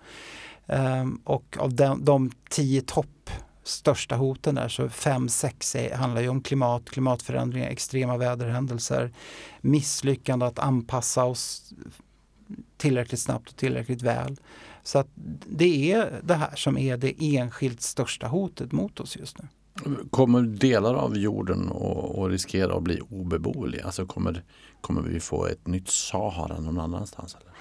Um, 0.66 1.20
och 1.24 1.56
av 1.60 1.74
de, 1.74 2.04
de 2.04 2.30
tio 2.50 2.80
topp 2.80 3.30
största 3.64 4.16
hoten 4.16 4.54
där 4.54 4.68
så 4.68 4.88
fem, 4.88 5.28
sex 5.28 5.76
handlar 5.92 6.20
ju 6.20 6.28
om 6.28 6.40
klimat, 6.40 6.90
klimatförändringar, 6.90 7.68
extrema 7.68 8.16
väderhändelser, 8.16 9.12
misslyckande 9.60 10.46
att 10.46 10.58
anpassa 10.58 11.24
oss 11.24 11.72
tillräckligt 12.76 13.20
snabbt 13.20 13.48
och 13.48 13.56
tillräckligt 13.56 14.02
väl. 14.02 14.36
Så 14.82 14.98
att 14.98 15.08
det 15.46 15.92
är 15.92 16.20
det 16.22 16.34
här 16.34 16.56
som 16.56 16.78
är 16.78 16.96
det 16.96 17.14
enskilt 17.36 17.80
största 17.80 18.26
hotet 18.26 18.72
mot 18.72 19.00
oss 19.00 19.16
just 19.16 19.36
nu. 19.38 19.48
Kommer 20.10 20.42
delar 20.42 20.94
av 20.94 21.16
jorden 21.16 21.68
att 22.14 22.30
riskera 22.30 22.74
att 22.76 22.82
bli 22.82 23.00
obeboeliga? 23.10 23.84
Alltså 23.84 24.06
kommer, 24.06 24.42
kommer 24.80 25.02
vi 25.02 25.20
få 25.20 25.46
ett 25.46 25.66
nytt 25.66 25.88
Sahara 25.88 26.60
någon 26.60 26.80
annanstans? 26.80 27.36
Eller? 27.40 27.52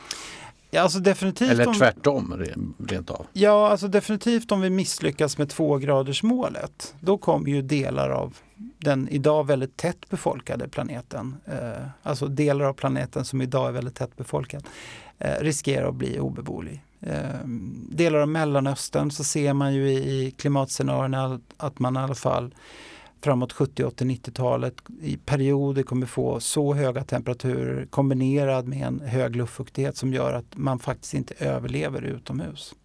Ja, 0.74 0.82
alltså 0.82 1.00
definitivt 1.00 1.52
Eller 1.52 1.68
om, 1.68 1.74
tvärtom 1.74 2.46
rent 2.88 3.10
av? 3.10 3.26
Ja, 3.34 3.70
alltså 3.70 3.88
definitivt 3.88 4.52
om 4.52 4.62
vi 4.62 4.70
misslyckas 4.70 5.38
med 5.38 5.50
tvågradersmålet. 5.50 6.96
Då 7.00 7.18
kommer 7.18 7.50
ju 7.50 7.62
delar 7.62 8.10
av 8.10 8.38
den 8.78 9.10
idag 9.10 9.48
väldigt 9.48 9.78
tätt 9.78 10.10
befolkade 10.10 10.68
planeten, 10.68 11.36
eh, 11.46 11.86
alltså 12.04 12.28
delar 12.28 12.66
av 12.66 12.74
planeten 12.74 13.26
som 13.26 13.42
idag 13.42 13.68
är 13.68 13.72
väldigt 13.72 13.96
tätt 13.96 14.18
befolkad, 14.18 14.64
eh, 15.20 15.40
riskerar 15.40 15.90
att 15.90 15.96
bli 15.96 16.20
obeboelig. 16.20 16.84
Eh, 17.02 17.48
delar 17.90 18.20
av 18.20 18.28
Mellanöstern 18.28 19.12
så 19.12 19.24
ser 19.24 19.54
man 19.54 19.74
ju 19.74 19.92
i, 19.92 19.96
i 19.96 20.32
klimatscenarierna 20.32 21.40
att 21.58 21.80
man 21.80 21.96
i 21.96 22.00
alla 22.00 22.16
fall 22.16 22.54
framåt 23.24 23.54
70, 23.54 23.84
80, 23.84 24.06
90-talet 24.06 24.74
i 25.02 25.18
perioder 25.18 25.84
kommer 25.84 26.06
få 26.06 26.40
så 26.40 26.74
höga 26.74 27.04
temperaturer 27.04 27.86
kombinerad 27.86 28.68
med 28.68 28.88
en 28.88 29.00
hög 29.00 29.36
luftfuktighet 29.36 29.98
som 29.98 30.14
gör 30.14 30.34
att 30.34 30.46
man 30.56 30.80
faktiskt 30.80 31.14
inte 31.14 31.34
överlever 31.40 32.02
utomhus. 32.02 32.76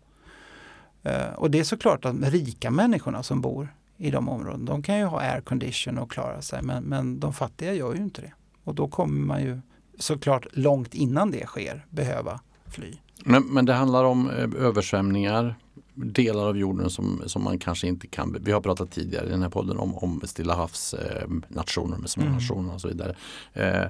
Eh, 1.02 1.32
och 1.36 1.50
det 1.50 1.58
är 1.58 1.64
såklart 1.64 2.04
att 2.04 2.20
de 2.20 2.30
rika 2.30 2.70
människorna 2.70 3.22
som 3.22 3.40
bor 3.40 3.68
i 3.96 4.10
de 4.10 4.28
områdena, 4.28 4.64
de 4.64 4.82
kan 4.82 4.98
ju 4.98 5.04
ha 5.04 5.20
aircondition 5.20 5.98
och 5.98 6.10
klara 6.10 6.42
sig 6.42 6.62
men, 6.62 6.84
men 6.84 7.20
de 7.20 7.32
fattiga 7.32 7.74
gör 7.74 7.94
ju 7.94 8.00
inte 8.00 8.20
det. 8.20 8.32
Och 8.64 8.74
då 8.74 8.88
kommer 8.88 9.26
man 9.26 9.42
ju 9.42 9.60
såklart 9.98 10.46
långt 10.52 10.94
innan 10.94 11.30
det 11.30 11.46
sker 11.46 11.86
behöva 11.90 12.40
fly. 12.66 12.94
Men, 13.24 13.42
men 13.42 13.64
det 13.64 13.72
handlar 13.72 14.04
om 14.04 14.30
eh, 14.30 14.66
översvämningar, 14.66 15.54
delar 16.04 16.48
av 16.48 16.58
jorden 16.58 16.90
som, 16.90 17.22
som 17.26 17.44
man 17.44 17.58
kanske 17.58 17.86
inte 17.86 18.06
kan. 18.06 18.36
Vi 18.40 18.52
har 18.52 18.60
pratat 18.60 18.90
tidigare 18.90 19.26
i 19.26 19.30
den 19.30 19.42
här 19.42 19.50
podden 19.50 19.78
om, 19.78 19.94
om 19.94 20.20
Stilla 20.24 20.54
havsnationer 20.54 21.96
eh, 21.96 22.00
med 22.00 22.10
små 22.10 22.22
mm. 22.22 22.34
nationer 22.34 22.74
och 22.74 22.80
så 22.80 22.88
vidare. 22.88 23.16
Eh, 23.52 23.84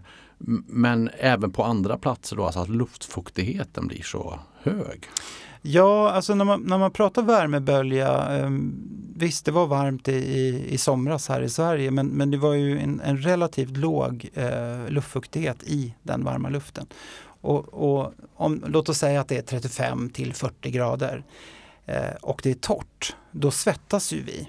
men 0.67 1.11
även 1.19 1.53
på 1.53 1.65
andra 1.65 1.99
platser 1.99 2.37
då, 2.37 2.45
alltså 2.45 2.61
att 2.61 2.69
luftfuktigheten 2.69 3.87
blir 3.87 4.03
så 4.03 4.39
hög. 4.63 5.09
Ja, 5.63 6.11
alltså 6.11 6.35
när 6.35 6.45
man, 6.45 6.63
när 6.63 6.79
man 6.79 6.91
pratar 6.91 7.23
värmebölja, 7.23 8.39
eh, 8.39 8.51
visst 9.17 9.45
det 9.45 9.53
var 9.53 9.67
varmt 9.67 10.09
i, 10.09 10.13
i, 10.13 10.67
i, 10.69 10.79
somras 10.79 11.29
här 11.29 11.43
i 11.43 11.49
Sverige 11.49 11.91
men, 11.91 12.07
men 12.07 12.31
det 12.31 12.37
var 12.37 12.55
ju 12.55 12.79
en, 12.79 13.01
en 13.01 13.19
relativt 13.19 13.77
låg 13.77 14.29
eh, 14.35 14.89
luftfuktighet 14.89 15.63
i 15.63 15.95
den 16.03 16.25
varma 16.25 16.49
luften. 16.49 16.87
Och, 17.41 17.75
och 17.75 18.13
om, 18.35 18.65
låt 18.67 18.89
oss 18.89 18.99
säga 18.99 19.21
att 19.21 19.29
det 19.29 19.37
är 19.37 19.43
35 19.43 20.11
till 20.11 20.35
40 20.35 20.71
grader 20.71 21.25
Eh, 21.89 22.15
och 22.23 22.41
det 22.43 22.51
är 22.51 22.55
torrt, 22.55 23.17
då 23.31 23.51
svettas 23.51 24.13
ju 24.13 24.23
vi. 24.23 24.49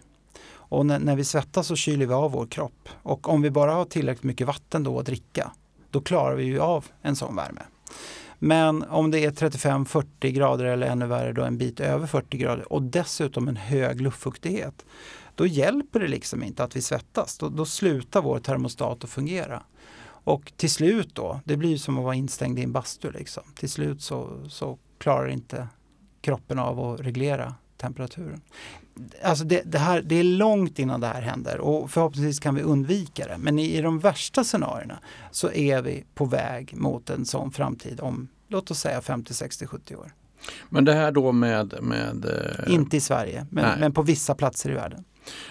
Och 0.52 0.86
när, 0.86 1.00
när, 1.00 1.16
vi 1.16 1.24
svettas 1.24 1.68
så 1.68 1.76
kyler 1.76 2.06
vi 2.06 2.14
av 2.14 2.32
vår 2.32 2.46
kropp. 2.46 2.90
Och 3.04 3.30
om 3.30 3.42
vi 3.42 3.52
bara 3.52 3.74
har 3.74 3.86
tillräckligt 3.86 4.24
mycket 4.24 4.48
vatten 4.48 4.84
då 4.84 5.00
att 5.00 5.06
dricka, 5.06 5.52
då 5.90 6.02
klarar 6.02 6.36
vi 6.36 6.44
ju 6.44 6.60
av 6.60 6.86
en 7.02 7.16
sån 7.16 7.36
värme. 7.36 7.62
Men 8.40 8.84
om 8.84 9.12
det 9.12 9.26
är 9.26 9.32
35-40 9.32 10.30
grader 10.30 10.66
eller 10.66 10.88
ännu 10.88 11.06
värre 11.06 11.34
då 11.34 11.44
en 11.44 11.58
bit 11.58 11.80
över 11.80 12.08
40 12.08 12.38
grader 12.38 12.74
och 12.74 12.82
dessutom 12.82 13.48
en 13.48 13.56
hög 13.56 14.02
luftfuktighet, 14.02 14.86
då 15.36 15.46
hjälper 15.46 16.00
det 16.00 16.08
liksom 16.08 16.44
inte 16.44 16.64
att 16.64 16.76
vi 16.76 16.82
svettas. 16.82 17.38
Då, 17.38 17.50
då 17.50 17.66
slutar 17.66 18.22
vår 18.22 18.40
termostat 18.40 19.04
att 19.04 19.10
fungera. 19.10 19.64
Och 20.04 20.54
till 20.58 20.70
slut 20.72 21.16
då, 21.16 21.40
det 21.44 21.58
blir 21.58 21.78
som 21.78 21.98
att 21.98 22.04
vara 22.04 22.16
instängd 22.16 22.60
i 22.60 22.64
en 22.64 22.72
bastu. 22.72 23.12
Liksom. 23.12 23.44
Till 23.56 23.70
slut 23.70 24.02
så, 24.02 24.46
så 24.50 24.78
klarar 24.98 25.28
inte 25.28 25.68
kroppen 26.22 26.60
av 26.60 26.80
att 26.80 27.00
reglera 27.00 27.56
temperaturen. 27.78 28.42
Alltså 29.24 29.44
det, 29.44 29.62
det, 29.66 29.80
här, 29.80 30.02
det 30.02 30.16
är 30.16 30.24
långt 30.24 30.80
innan 30.80 31.02
det 31.02 31.08
här 31.08 31.22
händer 31.22 31.60
och 31.60 31.92
förhoppningsvis 31.92 32.40
kan 32.40 32.56
vi 32.56 32.62
undvika 32.62 33.28
det. 33.28 33.38
Men 33.38 33.60
i, 33.60 33.78
i 33.78 33.82
de 33.82 34.00
värsta 34.00 34.44
scenarierna 34.44 35.00
så 35.32 35.52
är 35.52 35.82
vi 35.82 36.06
på 36.16 36.26
väg 36.26 36.74
mot 36.78 37.10
en 37.10 37.26
sån 37.26 37.52
framtid 37.52 38.00
om 38.00 38.28
låt 38.48 38.72
oss 38.72 38.80
säga 38.80 39.02
50, 39.02 39.34
60, 39.34 39.68
70 39.68 39.96
år. 39.96 40.14
Men 40.70 40.86
det 40.86 40.94
här 40.94 41.12
då 41.12 41.32
med... 41.32 41.74
med 41.82 42.26
eh... 42.26 42.74
Inte 42.74 42.98
i 42.98 43.00
Sverige, 43.00 43.46
men, 43.50 43.80
men, 43.80 43.94
på 43.94 44.02
vissa 44.02 44.36
platser 44.36 44.70
i 44.70 44.74
världen. 44.74 45.04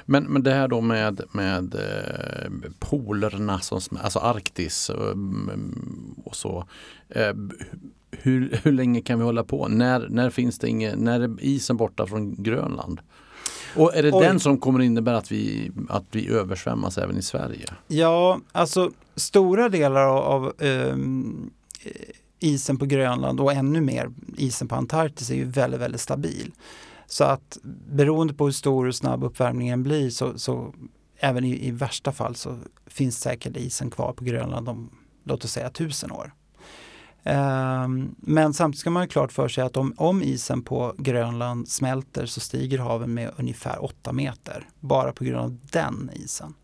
Men, 0.05 0.25
men 0.25 0.43
det 0.43 0.53
här 0.53 0.69
då 0.69 0.81
med, 0.81 1.23
med 1.33 1.75
eh, 1.75 2.51
polerna, 2.79 3.61
som, 3.61 3.81
alltså 4.03 4.19
Arktis 4.19 4.89
och, 4.89 5.13
mm, 5.13 6.15
och 6.25 6.37
så. 6.37 6.67
Eh, 8.11 8.19
hur, 8.23 8.61
hur 8.63 8.73
länge 8.73 9.01
kan 9.01 9.19
vi 9.19 9.25
hålla 9.25 9.45
på? 9.45 9.69
När, 9.69 10.09
när 10.09 10.31
finns 10.31 10.59
det 10.59 10.69
inget, 10.69 10.99
när 10.99 11.21
är 11.21 11.37
isen 11.41 11.77
borta 11.77 12.07
från 12.07 12.43
Grönland? 12.43 13.01
Och 13.77 13.97
är 13.97 14.03
det 14.03 14.13
Oj. 14.13 14.25
den 14.25 14.41
som 14.41 14.59
kommer 14.59 14.81
innebära 14.81 15.17
att 15.17 15.33
vi, 15.33 15.73
att 15.89 16.05
vi 16.11 16.29
översvämmas 16.29 16.99
även 16.99 17.17
i 17.17 17.23
Sverige? 17.23 17.65
Ja, 17.89 18.41
alltså 18.53 18.91
stora 19.17 19.69
delar 19.69 20.05
av 20.05 20.53
um, 20.59 21.51
isen 22.41 22.79
på 22.79 22.87
Grönland 22.87 23.41
och 23.41 23.53
ännu 23.53 23.81
mer 23.81 24.11
isen 24.37 24.69
på 24.69 24.75
Antarktis 24.75 25.31
är 25.31 25.35
ju 25.35 25.45
väldigt, 25.45 25.81
väldigt 25.81 26.01
stabil. 26.01 26.53
Så 27.07 27.25
att 27.25 27.59
beroende 27.91 28.35
på 28.35 28.45
hur 28.45 28.53
stor 28.53 28.87
och 28.87 28.95
snabb 28.95 29.25
uppvärmningen 29.25 29.83
blir 29.83 30.11
så, 30.11 30.39
så 30.39 30.75
även 31.19 31.45
i, 31.45 31.67
i, 31.67 31.71
värsta 31.71 32.13
fall 32.13 32.35
så 32.35 32.59
finns 32.87 33.21
säkert 33.21 33.57
isen 33.57 33.91
kvar 33.91 34.13
på 34.13 34.25
Grönland 34.25 34.69
om 34.69 34.91
låt 35.25 35.45
oss 35.45 35.53
säga 35.53 35.71
tusen 35.71 36.13
år. 36.13 36.33
Ehm, 37.25 38.15
men 38.19 38.55
samtidigt 38.55 38.81
ska 38.81 38.91
man 38.91 39.03
ha 39.03 39.09
klart 39.09 39.33
för 39.33 39.49
sig 39.49 39.65
att 39.65 39.77
om, 39.77 39.95
om, 39.97 40.23
isen 40.23 40.63
på 40.63 40.95
Grönland 40.99 41.69
smälter 41.69 42.27
så 42.27 42.41
stiger 42.41 42.79
haven 42.79 43.15
med 43.15 43.31
ungefär 43.37 43.85
8 43.85 44.13
meter 44.13 44.69
bara 44.81 45.13
på 45.13 45.25
grund 45.25 45.41
av 45.41 45.59
den 45.73 46.11
isen. 46.15 46.55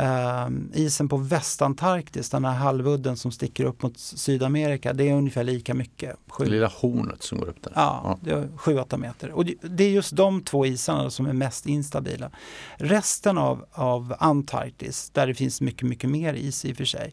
Uh, 0.00 0.48
isen 0.72 1.08
på 1.08 1.16
Västantarktis, 1.16 2.30
den 2.30 2.44
här 2.44 2.54
halvudden 2.54 3.16
som 3.16 3.32
sticker 3.32 3.64
upp 3.64 3.82
mot 3.82 3.98
Sydamerika, 3.98 4.92
det 4.92 5.08
är 5.08 5.14
ungefär 5.14 5.44
lika 5.44 5.74
mycket. 5.74 6.16
Sju. 6.28 6.44
Det 6.44 6.50
lilla 6.50 6.72
hornet 6.76 7.22
som 7.22 7.38
går 7.38 7.48
upp 7.48 7.62
där. 7.62 7.72
Ja, 7.74 8.18
det 8.20 8.30
är 8.30 8.48
7-8 8.56 8.98
meter. 8.98 9.30
Och 9.30 9.44
det 9.62 9.84
är 9.84 9.90
just 9.90 10.16
de 10.16 10.42
två 10.42 10.66
isarna 10.66 11.10
som 11.10 11.26
är 11.26 11.32
mest 11.32 11.66
instabila. 11.66 12.30
Resten 12.76 13.38
av, 13.38 13.66
av 13.72 14.14
Antarktis, 14.18 15.10
där 15.10 15.26
det 15.26 15.34
finns 15.34 15.60
mycket, 15.60 15.88
mycket 15.88 16.10
mer 16.10 16.34
is 16.34 16.64
i 16.64 16.72
och 16.72 16.76
för 16.76 16.84
sig, 16.84 17.12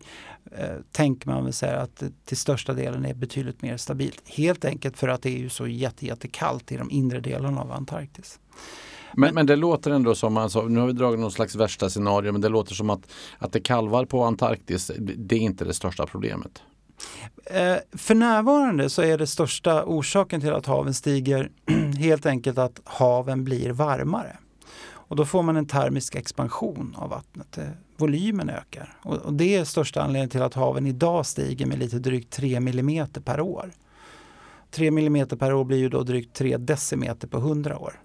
eh, 0.52 0.76
tänker 0.92 1.30
man 1.30 1.44
väl 1.44 1.54
säga 1.54 1.80
att 1.80 1.96
det 1.96 2.12
till 2.26 2.38
största 2.38 2.74
delen 2.74 3.06
är 3.06 3.14
betydligt 3.14 3.62
mer 3.62 3.78
stabilt. 3.78 4.22
Helt 4.26 4.66
enkelt 4.66 4.98
för 4.98 5.08
att 5.08 5.22
det 5.22 5.30
är 5.30 5.40
ju 5.40 5.50
så 5.50 5.68
jättekallt 5.68 6.72
i 6.72 6.78
de 6.78 6.92
inre 6.92 7.20
delarna 7.20 7.62
av 7.62 7.72
Antarktis. 7.72 8.40
Men, 9.14 9.36
men 9.36 9.46
det 9.46 9.56
låter 9.56 9.92
ändå 9.92 10.16
som, 10.16 10.38
alltså, 10.38 10.62
nu 10.62 10.80
har 10.80 10.88
vi 10.88 10.94
dragit 10.94 11.20
någon 11.20 11.32
slags 11.32 11.56
värsta 11.56 11.90
scenario, 11.90 12.32
men 12.32 12.42
det 12.42 12.50
låter 12.50 12.76
som 12.76 12.90
att, 12.90 13.02
att 13.38 13.52
det 13.52 13.60
kalvar 13.60 14.06
på 14.06 14.24
Antarktis, 14.24 14.92
det 14.98 15.36
är 15.36 15.40
inte 15.40 15.66
det 15.66 15.74
största 15.74 16.06
problemet. 16.06 16.62
Eh, 17.46 17.76
för 17.98 18.16
närvarande 18.16 18.90
så 18.90 19.02
är 19.02 19.18
det 19.18 19.28
största 19.28 19.84
orsaken 19.84 20.42
till 20.42 20.54
att 20.54 20.66
haven 20.66 20.94
stiger 20.94 21.52
helt 22.00 22.26
enkelt 22.26 22.58
att 22.58 22.82
haven 22.84 23.44
blir 23.44 23.70
varmare. 23.70 24.38
Och 24.86 25.16
då 25.16 25.26
får 25.26 25.44
man 25.44 25.58
en 25.58 25.66
termisk 25.66 26.16
expansion 26.16 26.96
av 26.98 27.10
vattnet. 27.10 27.58
Eh, 27.58 27.64
volymen 27.98 28.50
ökar. 28.50 28.98
Och, 29.02 29.16
och 29.16 29.34
det 29.34 29.56
är 29.56 29.64
största 29.64 30.02
anledningen 30.02 30.30
till 30.30 30.42
att 30.42 30.54
haven 30.54 30.88
idag 30.88 31.26
stiger 31.26 31.66
med 31.66 31.80
lite 31.80 32.00
drygt 32.00 32.34
3 32.34 32.56
mm 32.56 33.08
per 33.26 33.40
år. 33.40 33.72
3 34.72 34.88
mm 34.88 35.28
per 35.28 35.54
år 35.54 35.64
blir 35.64 35.78
ju 35.78 35.90
då 35.90 36.04
drygt 36.04 36.36
3 36.36 36.58
decimeter 36.58 37.28
på 37.28 37.38
100 37.38 37.78
år. 37.78 38.03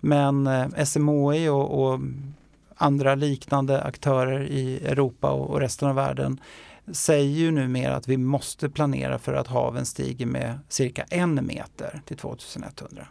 Men 0.00 0.46
eh, 0.46 0.84
SMHI 0.84 1.48
och, 1.48 1.84
och, 1.84 2.00
andra 2.82 3.14
liknande 3.14 3.82
aktörer 3.82 4.42
i 4.42 4.76
Europa 4.86 5.30
och, 5.30 5.50
och 5.50 5.60
resten 5.60 5.88
av 5.88 5.94
världen 5.94 6.40
säger 6.92 7.30
ju 7.30 7.50
numera 7.50 7.96
att 7.96 8.08
vi 8.08 8.16
måste 8.16 8.70
planera 8.70 9.18
för 9.18 9.34
att 9.34 9.46
haven 9.46 9.86
stiger 9.86 10.26
med 10.26 10.58
cirka 10.68 11.02
en 11.02 11.46
meter 11.46 12.02
till 12.06 12.16
2100. 12.16 13.06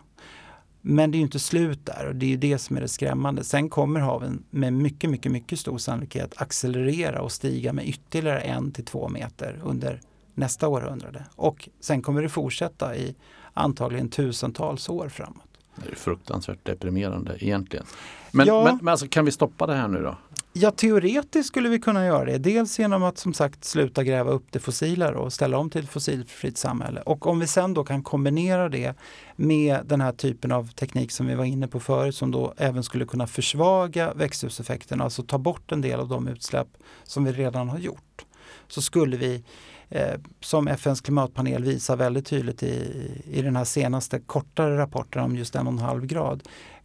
Men 0.81 1.11
det 1.11 1.17
är 1.17 1.19
inte 1.19 1.39
slut 1.39 1.85
där 1.85 2.07
och 2.07 2.15
det 2.15 2.25
är 2.25 2.29
ju 2.29 2.37
det 2.37 2.57
som 2.57 2.77
är 2.77 2.81
det 2.81 2.87
skrämmande. 2.87 3.43
Sen 3.43 3.69
kommer 3.69 3.99
haven 3.99 4.43
med 4.49 4.73
mycket, 4.73 5.09
mycket, 5.09 5.31
mycket 5.31 5.59
stor 5.59 5.77
sannolikhet 5.77 6.33
accelerera 6.41 7.21
och 7.21 7.31
stiga 7.31 7.73
med 7.73 7.87
ytterligare 7.87 8.39
en 8.39 8.71
till 8.71 8.85
två 8.85 9.09
meter 9.09 9.59
under 9.63 10.01
nästa 10.35 10.67
århundrade. 10.67 11.25
Och 11.35 11.69
sen 11.79 12.01
kommer 12.01 12.21
det 12.21 12.29
fortsätta 12.29 12.95
i 12.95 13.15
antagligen 13.53 14.09
tusentals 14.09 14.89
år 14.89 15.09
framåt. 15.09 15.48
Det 15.75 15.91
är 15.91 15.95
fruktansvärt 15.95 16.65
deprimerande 16.65 17.37
egentligen. 17.39 17.85
Men, 18.31 18.47
ja. 18.47 18.63
men, 18.63 18.77
men 18.81 18.87
alltså, 18.87 19.07
kan 19.07 19.25
vi 19.25 19.31
stoppa 19.31 19.67
det 19.67 19.75
här 19.75 19.87
nu 19.87 20.03
då? 20.03 20.17
Ja, 20.53 20.71
teoretiskt 20.71 21.47
skulle 21.47 21.69
vi 21.69 21.79
kunna 21.79 22.05
göra 22.05 22.25
det. 22.25 22.37
Dels 22.37 22.79
genom 22.79 23.03
att 23.03 23.17
som 23.17 23.33
sagt 23.33 23.65
sluta 23.65 24.03
gräva 24.03 24.31
upp 24.31 24.45
det 24.51 24.59
fossila 24.59 25.11
och 25.11 25.33
ställa 25.33 25.57
om 25.57 25.69
till 25.69 25.83
ett 25.83 25.89
fossilfritt 25.89 26.57
samhälle. 26.57 27.01
Och 27.01 27.27
om 27.27 27.39
vi 27.39 27.47
sen 27.47 27.73
då 27.73 27.83
kan 27.83 28.03
kombinera 28.03 28.69
det 28.69 28.93
med 29.35 29.79
den 29.85 30.01
här 30.01 30.11
typen 30.11 30.51
av 30.51 30.71
teknik 30.71 31.11
som 31.11 31.27
vi 31.27 31.35
var 31.35 31.45
inne 31.45 31.67
på 31.67 31.79
förut 31.79 32.15
som 32.15 32.31
då 32.31 32.53
även 32.57 32.83
skulle 32.83 33.05
kunna 33.05 33.27
försvaga 33.27 34.13
växthuseffekten, 34.13 35.01
alltså 35.01 35.23
ta 35.23 35.37
bort 35.37 35.71
en 35.71 35.81
del 35.81 35.99
av 35.99 36.07
de 36.07 36.27
utsläpp 36.27 36.67
som 37.03 37.23
vi 37.23 37.31
redan 37.31 37.69
har 37.69 37.79
gjort. 37.79 38.25
Så 38.67 38.81
skulle 38.81 39.17
vi 39.17 39.43
Eh, 39.89 40.19
som 40.41 40.67
FNs 40.67 41.01
klimatpanel 41.01 41.63
visar 41.63 41.97
väldigt 41.97 42.25
tydligt 42.25 42.63
i, 42.63 43.21
i 43.31 43.41
den 43.41 43.55
här 43.55 43.63
senaste 43.63 44.19
kortare 44.19 44.77
rapporten 44.77 45.23
om 45.23 45.35
just 45.35 45.55
en 45.55 45.67
och 45.67 45.73
en 45.73 45.79
halv 45.79 46.05
grad, 46.05 46.43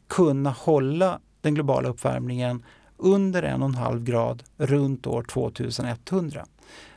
kunna 0.09 0.51
hålla 0.51 1.21
den 1.41 1.55
globala 1.55 1.89
uppvärmningen 1.89 2.65
under 2.97 3.43
en 3.43 3.63
och 3.63 3.69
en 3.69 3.75
halv 3.75 4.05
grad 4.05 4.43
runt 4.57 5.07
år 5.07 5.23
2100. 5.23 6.47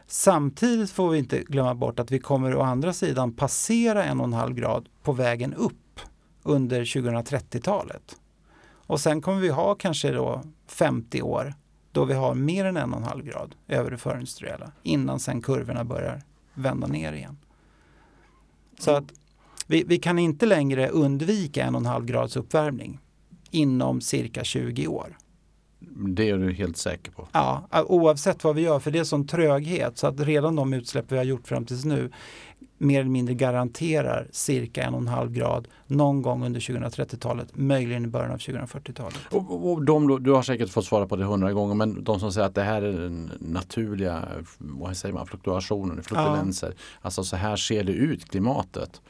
Samtidigt 0.08 0.92
får 0.92 1.10
vi 1.10 1.18
inte 1.18 1.44
glömma 1.44 1.76
bort 1.76 2.00
att 2.00 2.12
vi 2.12 2.20
kommer 2.20 2.56
å 2.56 2.62
andra 2.62 2.94
sidan 2.94 3.34
passera 3.34 4.04
en 4.04 4.20
och 4.20 4.26
en 4.26 4.34
halv 4.34 4.56
grad 4.56 4.90
på 5.04 5.12
vägen 5.12 5.54
upp 5.54 6.00
under 6.44 6.82
2030-talet. 6.82 8.16
Och 8.88 9.00
sen 9.00 9.22
kommer 9.22 9.40
vi 9.40 9.50
ha 9.50 9.76
kanske 9.76 10.12
då 10.12 10.44
50 10.68 11.22
år 11.22 11.54
då 11.98 12.06
vi 12.06 12.14
har 12.14 12.36
mer 12.36 12.66
än 12.66 12.78
en 12.78 12.94
och 12.94 13.00
en 13.00 13.06
halv 13.06 13.26
grad 13.26 13.56
över 13.68 13.92
det 13.92 13.98
förindustriella 13.98 14.72
innan 14.84 15.20
sen 15.20 15.42
kurvorna 15.42 15.84
börjar 15.84 16.22
vända 16.54 16.88
ner 16.88 17.14
igen. 17.14 17.38
Så 18.80 18.92
att 18.92 19.04
vi, 19.68 19.84
vi 19.84 19.98
kan 19.98 20.20
inte 20.20 20.46
längre 20.46 20.90
undvika 20.90 21.64
en 21.64 21.76
och 21.76 21.82
en 21.82 21.86
halv 21.86 22.06
grads 22.06 22.36
uppvärmning 22.36 23.00
inom 23.52 24.02
cirka 24.02 24.44
20 24.44 24.88
år. 24.88 25.18
Det 25.90 26.30
är 26.30 26.38
du 26.38 26.54
helt 26.54 26.78
säker 26.78 27.12
på? 27.12 27.28
Ja, 27.32 27.68
oavsett 27.88 28.44
vad 28.44 28.56
vi 28.56 28.62
gör, 28.62 28.80
för 28.80 28.92
det 28.92 29.00
är 29.00 29.04
sån 29.04 29.28
tröghet 29.28 29.98
så 29.98 30.08
att 30.08 30.20
redan 30.20 30.56
de 30.56 30.74
utsläpp 30.74 31.12
vi 31.12 31.18
har 31.18 31.24
gjort 31.24 31.48
fram 31.48 31.66
tills 31.66 31.86
nu 31.86 32.12
mer 32.78 33.00
eller 33.00 33.10
mindre 33.10 33.34
garanterar 33.34 34.28
cirka 34.32 34.84
en 34.84 34.94
och 34.94 35.02
en 35.02 35.08
halv 35.08 35.32
grad 35.32 35.68
någon 35.88 36.22
gång 36.22 36.46
under 36.46 36.60
2030-talet, 36.60 37.50
möjligen 37.54 38.06
i 38.06 38.08
början 38.08 38.32
av 38.32 38.38
2040-talet. 38.38 39.20
Och, 39.32 39.72
och 39.72 39.86
de, 39.86 40.24
du 40.24 40.32
har 40.32 40.42
säkert 40.42 40.70
fått 40.70 40.86
svara 40.86 41.08
på 41.08 41.16
det 41.16 41.26
hundra 41.26 41.54
gånger, 41.54 41.76
men 41.76 42.04
de 42.04 42.20
som 42.20 42.32
säger 42.32 42.48
att 42.48 42.56
det 42.56 42.64
här 42.64 42.82
är 42.82 42.94
den 42.94 43.32
naturliga 43.40 44.24
vad 44.58 44.98
säger 44.98 45.14
man, 45.16 45.28
fluktuationen, 45.28 46.04
fluktulenser, 46.04 46.74
ja. 46.78 46.84
alltså 47.02 47.24
så 47.24 47.36
här 47.36 47.56
ser 47.56 47.84
det 47.84 47.92
ut, 47.94 48.30
klimatet. 48.30 49.02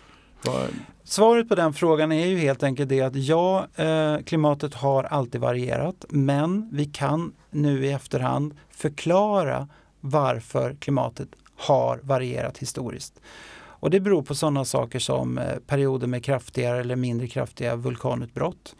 Svaret 1.03 1.49
på 1.49 1.55
den 1.55 1.73
frågan 1.73 2.11
är 2.11 2.25
ju 2.25 2.37
helt 2.37 2.63
enkelt 2.63 2.89
det 2.89 3.01
att 3.01 3.15
ja, 3.15 3.67
eh, 3.75 4.17
klimatet 4.17 4.73
har 4.73 5.03
alltid 5.03 5.41
varierat, 5.41 6.05
men 6.09 6.69
vi 6.71 6.85
kan 6.85 7.33
nu 7.51 7.85
i 7.85 7.91
efterhand 7.91 8.53
förklara 8.69 9.67
varför 10.01 10.75
klimatet 10.79 11.29
har 11.55 11.99
varierat 12.03 12.57
historiskt. 12.57 13.21
Och 13.79 13.89
det 13.89 13.99
beror 13.99 14.21
på 14.21 14.35
sådana 14.35 14.65
saker 14.65 14.99
som 14.99 15.37
eh, 15.37 15.55
perioder 15.67 16.07
med 16.07 16.23
kraftigare 16.23 16.79
eller 16.79 16.95
mindre 16.95 17.27
kraftiga 17.27 17.75
vulkanutbrott, 17.75 18.75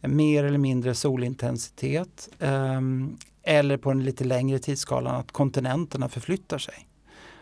eh, 0.00 0.10
mer 0.10 0.44
eller 0.44 0.58
mindre 0.58 0.94
solintensitet 0.94 2.28
ehm, 2.38 3.16
eller 3.42 3.76
på 3.76 3.90
en 3.90 4.04
lite 4.04 4.24
längre 4.24 4.58
tidsskalan 4.58 5.14
att 5.14 5.32
kontinenterna 5.32 6.08
förflyttar 6.08 6.58
sig. 6.58 6.86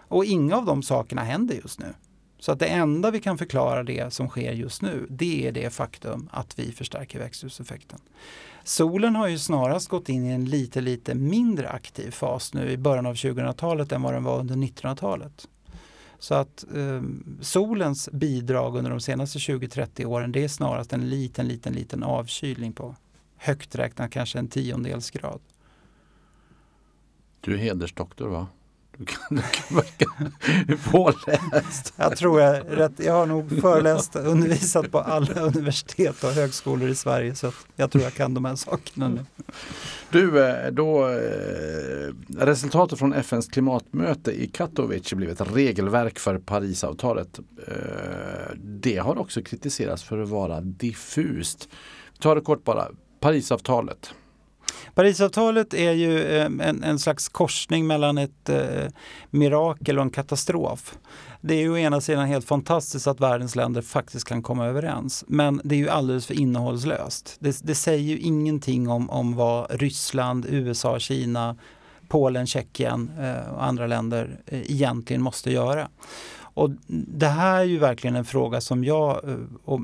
Och 0.09 0.25
inga 0.25 0.57
av 0.57 0.65
de 0.65 0.83
sakerna 0.83 1.23
händer 1.23 1.55
just 1.55 1.81
nu. 1.81 1.95
Så 2.41 2.53
att 2.53 2.59
det 2.59 2.67
enda 2.67 3.11
vi 3.11 3.21
kan 3.21 3.39
förklara 3.39 3.83
det 3.83 4.13
som 4.13 4.29
sker 4.29 4.53
just 4.53 4.83
nu, 4.83 5.07
det 5.11 5.49
är 5.49 5.53
det 5.53 5.71
faktum 5.71 6.29
att 6.33 6.59
vi 6.59 6.73
förstärker 6.73 7.19
växthuseffekten. 7.19 7.99
Solen 8.65 9.17
har 9.17 9.29
ju 9.29 9.39
snarast 9.39 9.89
gått 9.89 10.09
in 10.09 10.27
i 10.27 10.29
en 10.29 10.45
lite, 10.45 10.81
lite 10.81 11.15
mindre 11.15 11.69
aktiv 11.69 12.11
fas 12.11 12.55
nu 12.55 12.71
i 12.71 12.77
början 12.77 13.07
av 13.07 13.15
2000-talet 13.15 13.93
än 13.93 14.03
vad 14.03 14.15
den 14.15 14.25
var 14.25 14.39
under 14.39 14.55
1900-talet. 14.55 15.49
Så 16.19 16.35
att 16.35 16.65
eh, 16.75 17.03
solens 17.41 18.09
bidrag 18.13 18.77
under 18.77 18.91
de 18.91 19.01
senaste 19.01 19.39
20-30 19.39 20.05
åren 20.05 20.33
det 20.33 20.45
är 20.45 20.49
snarast 20.49 20.93
en 20.93 21.11
liten, 21.11 21.49
liten, 21.49 21.73
liten 21.73 22.03
avkylning 22.03 22.73
på 22.73 22.95
högt 23.37 23.75
räknat 23.75 24.11
kanske 24.11 24.39
en 24.39 24.49
tiondels 24.49 25.11
grad. 25.11 25.41
Du 27.41 27.55
är 27.55 27.59
hedersdoktor 27.59 28.29
va? 28.29 28.47
Du 28.99 29.05
kan, 29.05 29.19
du 29.31 29.43
kan 29.43 29.77
verka 29.77 30.07
påläst. 30.91 31.95
Jag 31.97 32.17
tror 32.17 32.41
jag 32.41 32.63
rätt. 32.69 32.93
Jag 32.97 33.13
har 33.13 33.27
nog 33.27 33.61
föreläst 33.61 34.17
och 34.17 34.27
undervisat 34.27 34.91
på 34.91 34.99
alla 34.99 35.41
universitet 35.41 36.25
och 36.25 36.31
högskolor 36.31 36.89
i 36.89 36.95
Sverige 36.95 37.35
så 37.35 37.53
jag 37.77 37.91
tror 37.91 38.05
jag 38.05 38.15
kan 38.15 38.35
de 38.35 38.45
här 38.45 38.55
sakerna 38.55 39.09
nu. 39.09 39.25
Du, 40.11 40.45
eh, 40.45 40.71
då, 40.71 41.09
eh, 41.09 42.15
resultatet 42.39 42.99
från 42.99 43.13
FNs 43.13 43.49
klimatmöte 43.49 44.43
i 44.43 44.47
Katowice 44.47 45.17
blev 45.17 45.31
ett 45.31 45.53
regelverk 45.55 46.19
för 46.19 46.39
Parisavtalet. 46.39 47.39
Eh, 47.67 48.55
det 48.57 48.97
har 48.97 49.19
också 49.19 49.43
kritiserats 49.43 50.03
för 50.03 50.19
att 50.19 50.29
vara 50.29 50.61
diffust. 50.61 51.69
Ta 52.21 52.35
det 52.35 52.41
kort 52.41 52.65
bara. 52.65 52.89
Parisavtalet. 53.21 54.15
Parisavtalet 54.95 55.75
är 55.75 55.93
ju 55.93 56.25
eh, 56.25 56.45
en, 56.45 56.85
en 56.85 56.99
slags 56.99 57.29
korsning 57.29 57.87
mellan 57.87 58.19
ett 58.19 58.49
eh, 58.49 58.87
mirakel 59.31 59.99
och 59.99 60.05
en 60.05 60.11
katastrof. 60.11 60.99
Det 61.41 61.55
är 61.55 61.61
ju 61.61 61.71
å 61.71 61.79
ena 61.79 62.01
sidan 62.01 62.27
helt 62.27 62.47
fantastiskt 62.47 63.07
att 63.07 63.21
världens 63.21 63.57
länder 63.57 63.83
faktiskt 63.83 64.29
kan 64.29 64.43
komma 64.43 64.67
överens. 64.67 65.25
Men 65.29 65.61
det 65.65 65.75
är 65.75 65.79
ju 65.79 65.89
alldeles 65.89 66.27
för 66.27 66.41
innehållslöst. 66.41 67.37
Det, 67.41 67.61
det 67.63 67.75
säger 67.75 68.03
ju 68.03 68.19
ingenting 68.19 68.89
om, 68.89 69.11
om 69.11 69.37
vad 69.37 69.67
Ryssland, 69.71 70.47
USA, 70.49 70.99
Kina, 70.99 71.57
Polen, 72.09 72.47
Tjeckien 72.47 73.11
eh, 73.21 73.53
och 73.53 73.65
andra 73.65 73.87
länder 73.87 74.41
eh, 74.47 74.71
egentligen 74.71 75.23
måste 75.23 75.53
göra. 75.53 75.89
Och 76.59 76.71
det 76.89 77.27
här 77.27 77.61
är 77.61 77.65
ju 77.65 77.79
verkligen 77.79 78.17
en 78.17 78.25
fråga 78.25 78.61
som 78.61 78.85
jag 78.85 79.29
eh, 79.29 79.37
och 79.65 79.81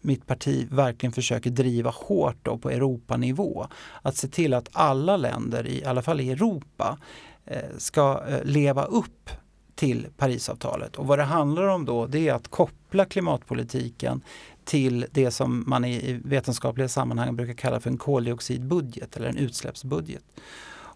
mitt 0.00 0.26
parti 0.26 0.66
verkligen 0.70 1.12
försöker 1.12 1.50
driva 1.50 1.90
hårt 1.90 2.36
då 2.42 2.58
på 2.58 2.70
Europanivå. 2.70 3.66
Att 4.02 4.16
se 4.16 4.28
till 4.28 4.54
att 4.54 4.68
alla 4.72 5.16
länder, 5.16 5.66
i 5.66 5.84
alla 5.84 6.02
fall 6.02 6.20
i 6.20 6.30
Europa, 6.30 6.98
eh, 7.44 7.58
ska 7.78 8.22
eh, 8.28 8.44
leva 8.44 8.84
upp 8.84 9.30
till 9.74 10.06
Parisavtalet. 10.16 10.96
Och 10.96 11.06
vad 11.06 11.18
det 11.18 11.24
handlar 11.24 11.68
om 11.68 11.84
då 11.84 12.06
det 12.06 12.28
är 12.28 12.34
att 12.34 12.48
koppla 12.48 13.04
klimatpolitiken 13.04 14.20
till 14.64 15.06
det 15.10 15.30
som 15.30 15.64
man 15.66 15.84
i 15.84 16.20
vetenskapliga 16.24 16.88
sammanhang 16.88 17.36
brukar 17.36 17.54
kalla 17.54 17.80
för 17.80 17.90
en 17.90 17.98
koldioxidbudget 17.98 19.16
eller 19.16 19.28
en 19.28 19.36
utsläppsbudget. 19.36 20.24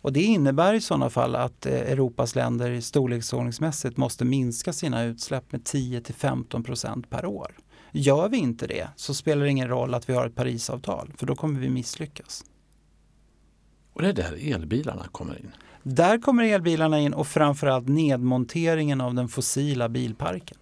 Och 0.02 0.12
det 0.12 0.22
innebär 0.22 0.74
i 0.74 0.80
sådana 0.80 1.10
fall 1.10 1.36
att 1.36 1.66
eh, 1.66 1.72
Europas 1.72 2.34
länder 2.34 2.80
storleksordningsmässigt 2.80 3.96
måste 3.96 4.24
minska 4.24 4.72
sina 4.72 5.02
utsläpp 5.02 5.52
med 5.52 5.64
10 5.64 6.00
15% 6.00 7.06
per 7.10 7.26
år. 7.26 7.54
Gör 7.92 8.28
vi 8.28 8.36
inte 8.36 8.66
det 8.66 8.88
så 8.96 9.14
spelar 9.14 9.44
det 9.44 9.50
ingen 9.50 9.68
roll 9.68 9.94
att 9.94 10.08
vi 10.08 10.14
har 10.14 10.26
ett 10.26 10.34
Parisavtal 10.34 11.12
för 11.16 11.26
då 11.26 11.34
kommer 11.34 11.60
vi 11.60 11.70
misslyckas. 11.70 12.44
Och 13.92 14.02
det 14.02 14.08
är 14.08 14.12
där 14.12 14.54
elbilarna 14.54 15.06
kommer 15.12 15.38
in? 15.38 15.50
Där 15.82 16.18
kommer 16.18 16.44
elbilarna 16.44 17.00
in 17.00 17.14
och 17.14 17.26
framförallt 17.26 17.88
nedmonteringen 17.88 19.00
av 19.00 19.14
den 19.14 19.28
fossila 19.28 19.88
bilparken. 19.88 20.56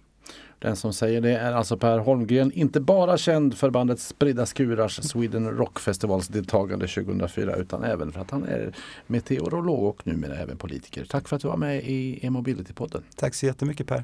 Den 0.61 0.75
som 0.75 0.93
säger 0.93 1.21
det 1.21 1.37
är 1.37 1.53
alltså 1.53 1.77
Per 1.77 1.99
Holmgren, 1.99 2.51
inte 2.51 2.79
bara 2.79 3.17
känd 3.17 3.57
för 3.57 3.69
bandet 3.69 3.99
Spridda 3.99 4.45
Skurars 4.45 4.95
Sweden 5.03 5.51
Rock 5.51 5.79
Festivals 5.79 6.27
deltagande 6.27 6.87
2004 6.87 7.55
utan 7.55 7.83
även 7.83 8.11
för 8.11 8.21
att 8.21 8.31
han 8.31 8.43
är 8.43 8.73
meteorolog 9.07 9.83
och 9.83 10.07
numera 10.07 10.35
även 10.35 10.57
politiker. 10.57 11.05
Tack 11.05 11.27
för 11.27 11.35
att 11.35 11.41
du 11.41 11.47
var 11.47 11.57
med 11.57 11.83
i 11.83 12.19
E-mobility-podden. 12.21 13.01
Tack 13.15 13.35
så 13.35 13.45
jättemycket 13.45 13.87
Per. 13.87 14.03